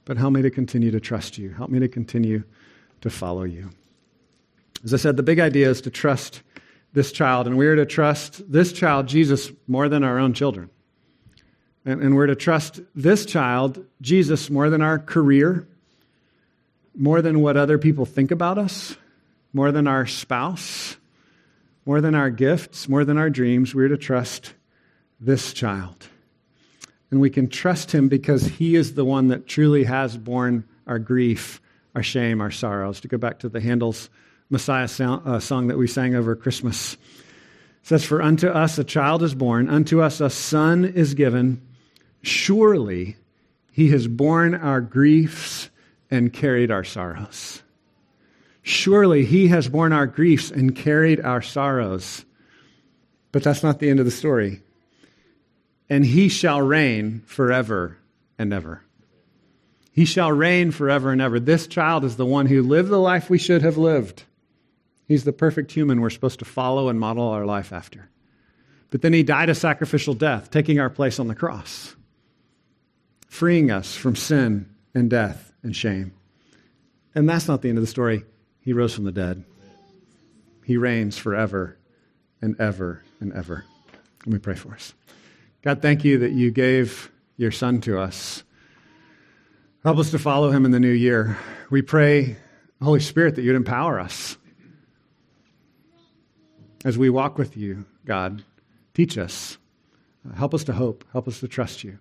But 0.05 0.17
help 0.17 0.33
me 0.33 0.43
to 0.43 0.51
continue 0.51 0.91
to 0.91 1.01
trust 1.01 1.39
you. 1.39 1.51
Help 1.51 1.71
me 1.71 1.79
to 1.79 1.89
continue 1.89 2.43
to 3.01 3.11
follow 3.11 3.45
you. 3.45 3.71
As 4.85 4.93
I 4.93 4.97
said, 4.99 5.17
the 5.17 5.23
big 5.23 5.41
idea 5.41 5.71
is 5.71 5.81
to 5.83 5.91
trust 5.91 6.43
this 6.93 7.13
child, 7.13 7.47
and 7.47 7.57
we 7.57 7.67
are 7.67 7.77
to 7.77 7.87
trust 7.87 8.51
this 8.51 8.73
child, 8.73 9.07
Jesus, 9.07 9.51
more 9.67 9.89
than 9.89 10.05
our 10.05 10.19
own 10.19 10.35
children. 10.35 10.71
And, 11.85 12.03
and 12.03 12.17
we're 12.17 12.27
to 12.27 12.37
trust 12.37 12.81
this 12.95 13.25
child, 13.25 13.85
Jesus, 14.01 14.51
more 14.51 14.69
than 14.71 14.83
our 14.83 14.99
career, 14.99 15.67
more 16.95 17.23
than 17.23 17.41
what 17.41 17.57
other 17.57 17.79
people 17.79 18.05
think 18.05 18.31
about 18.31 18.59
us, 18.59 18.97
more 19.53 19.73
than 19.73 19.87
our 19.87 20.07
spouse, 20.07 20.97
more 21.89 22.03
than 22.03 22.15
our 22.15 22.29
gifts, 22.29 22.87
more 22.87 23.03
than 23.03 23.17
our 23.17 23.31
dreams, 23.31 23.75
we're 23.75 23.89
to 23.89 23.97
trust 23.97 24.53
this 25.21 25.55
child. 25.55 26.07
And 27.11 27.19
we 27.19 27.31
can 27.31 27.49
trust 27.49 27.93
him 27.93 28.09
because 28.09 28.43
he 28.43 28.75
is 28.75 28.93
the 28.93 29.07
one 29.07 29.29
that 29.29 29.47
truly 29.47 29.85
has 29.85 30.15
borne 30.15 30.69
our 30.87 30.99
grief, 30.99 31.63
our 31.95 32.03
shame, 32.03 32.43
our 32.43 32.51
sorrows. 32.51 33.01
To 33.01 33.09
go 33.09 33.17
back 33.17 33.39
to 33.39 33.49
the 33.49 33.63
Handel's 33.63 34.11
Messiah 34.51 34.87
uh, 35.01 35.41
song 35.41 35.69
that 35.69 35.79
we 35.79 35.87
sang 35.87 36.15
over 36.15 36.37
Christmas. 36.37 36.93
It 36.93 36.99
says, 37.85 38.05
For 38.05 38.21
unto 38.21 38.49
us 38.49 38.79
a 38.79 38.85
child 38.85 39.23
is 39.23 39.35
born, 39.35 39.71
unto 39.71 40.03
us 40.03 40.21
a 40.21 40.29
son 40.29 40.85
is 40.85 41.15
given. 41.15 41.67
Surely 42.21 43.17
he 43.73 43.89
has 43.93 44.07
borne 44.07 44.55
our 44.55 44.83
griefs 44.83 45.71
and 46.11 46.35
carried 46.35 46.71
our 46.71 46.85
sorrows. 46.85 47.63
Surely 48.69 49.25
he 49.25 49.49
has 49.49 49.67
borne 49.67 49.95
our 49.95 50.07
griefs 50.07 50.51
and 50.51 50.77
carried 50.77 51.23
our 51.23 51.41
sorrows. 51.41 52.27
But 53.33 53.43
that's 53.43 53.63
not 53.63 53.79
the 53.79 53.89
end 53.89 53.99
of 53.99 54.05
the 54.05 54.13
story. 54.13 54.61
And 55.89 56.05
he 56.05 56.29
shall 56.29 56.61
reign 56.61 57.23
forever 57.25 57.97
and 58.39 58.53
ever. 58.53 58.83
He 59.91 60.05
shall 60.05 60.31
reign 60.31 60.71
forever 60.71 61.11
and 61.11 61.23
ever. 61.23 61.41
This 61.41 61.67
child 61.67 62.05
is 62.05 62.17
the 62.17 62.27
one 62.27 62.45
who 62.45 62.63
lived 62.63 62.91
the 62.91 62.99
life 62.99 63.31
we 63.31 63.39
should 63.39 63.63
have 63.63 63.79
lived. 63.79 64.25
He's 65.07 65.25
the 65.25 65.33
perfect 65.33 65.73
human 65.73 66.03
we're 66.03 66.11
supposed 66.11 66.41
to 66.41 66.45
follow 66.45 66.91
and 66.91 67.01
model 67.01 67.27
our 67.27 67.47
life 67.47 67.73
after. 67.73 68.11
But 68.91 69.01
then 69.01 69.15
he 69.15 69.23
died 69.23 69.49
a 69.49 69.55
sacrificial 69.55 70.13
death, 70.13 70.51
taking 70.51 70.79
our 70.79 70.91
place 70.91 71.19
on 71.19 71.29
the 71.29 71.35
cross, 71.35 71.97
freeing 73.29 73.71
us 73.71 73.97
from 73.97 74.15
sin 74.15 74.69
and 74.95 75.09
death 75.09 75.55
and 75.63 75.75
shame. 75.75 76.13
And 77.15 77.27
that's 77.27 77.49
not 77.49 77.63
the 77.63 77.71
end 77.71 77.79
of 77.79 77.83
the 77.83 77.89
story. 77.89 78.25
He 78.69 78.75
rose 78.75 78.95
from 78.95 79.05
the 79.05 79.13
dead. 79.13 79.45
He 80.63 80.77
reigns 80.77 81.17
forever 81.17 81.79
and 82.43 82.55
ever 82.61 83.03
and 83.19 83.33
ever. 83.33 83.65
Let 84.27 84.33
me 84.35 84.39
pray 84.39 84.57
for 84.57 84.75
us. 84.75 84.93
God, 85.63 85.81
thank 85.81 86.05
you 86.05 86.19
that 86.19 86.33
you 86.33 86.51
gave 86.51 87.11
your 87.39 87.51
Son 87.51 87.81
to 87.81 87.99
us. 87.99 88.45
Help 89.85 89.97
us 89.97 90.11
to 90.11 90.19
follow 90.19 90.51
him 90.51 90.67
in 90.67 90.71
the 90.71 90.81
new 90.81 90.93
year. 90.93 91.39
We 91.71 91.81
pray, 91.81 92.37
Holy 92.83 93.01
Spirit, 93.01 93.37
that 93.37 93.43
you'd 93.43 93.57
empower 93.57 93.99
us 93.99 94.37
as 96.85 96.99
we 96.99 97.09
walk 97.09 97.39
with 97.39 97.57
you, 97.57 97.87
God. 98.05 98.45
Teach 98.93 99.17
us. 99.17 99.57
Help 100.37 100.53
us 100.53 100.65
to 100.65 100.75
hope. 100.75 101.07
Help 101.13 101.27
us 101.27 101.41
to 101.41 101.49
trust 101.49 101.85
you. 101.85 101.99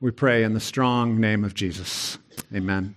We 0.00 0.10
pray 0.10 0.42
in 0.42 0.54
the 0.54 0.58
strong 0.60 1.20
name 1.20 1.44
of 1.44 1.52
Jesus. 1.52 2.16
Amen. 2.54 2.94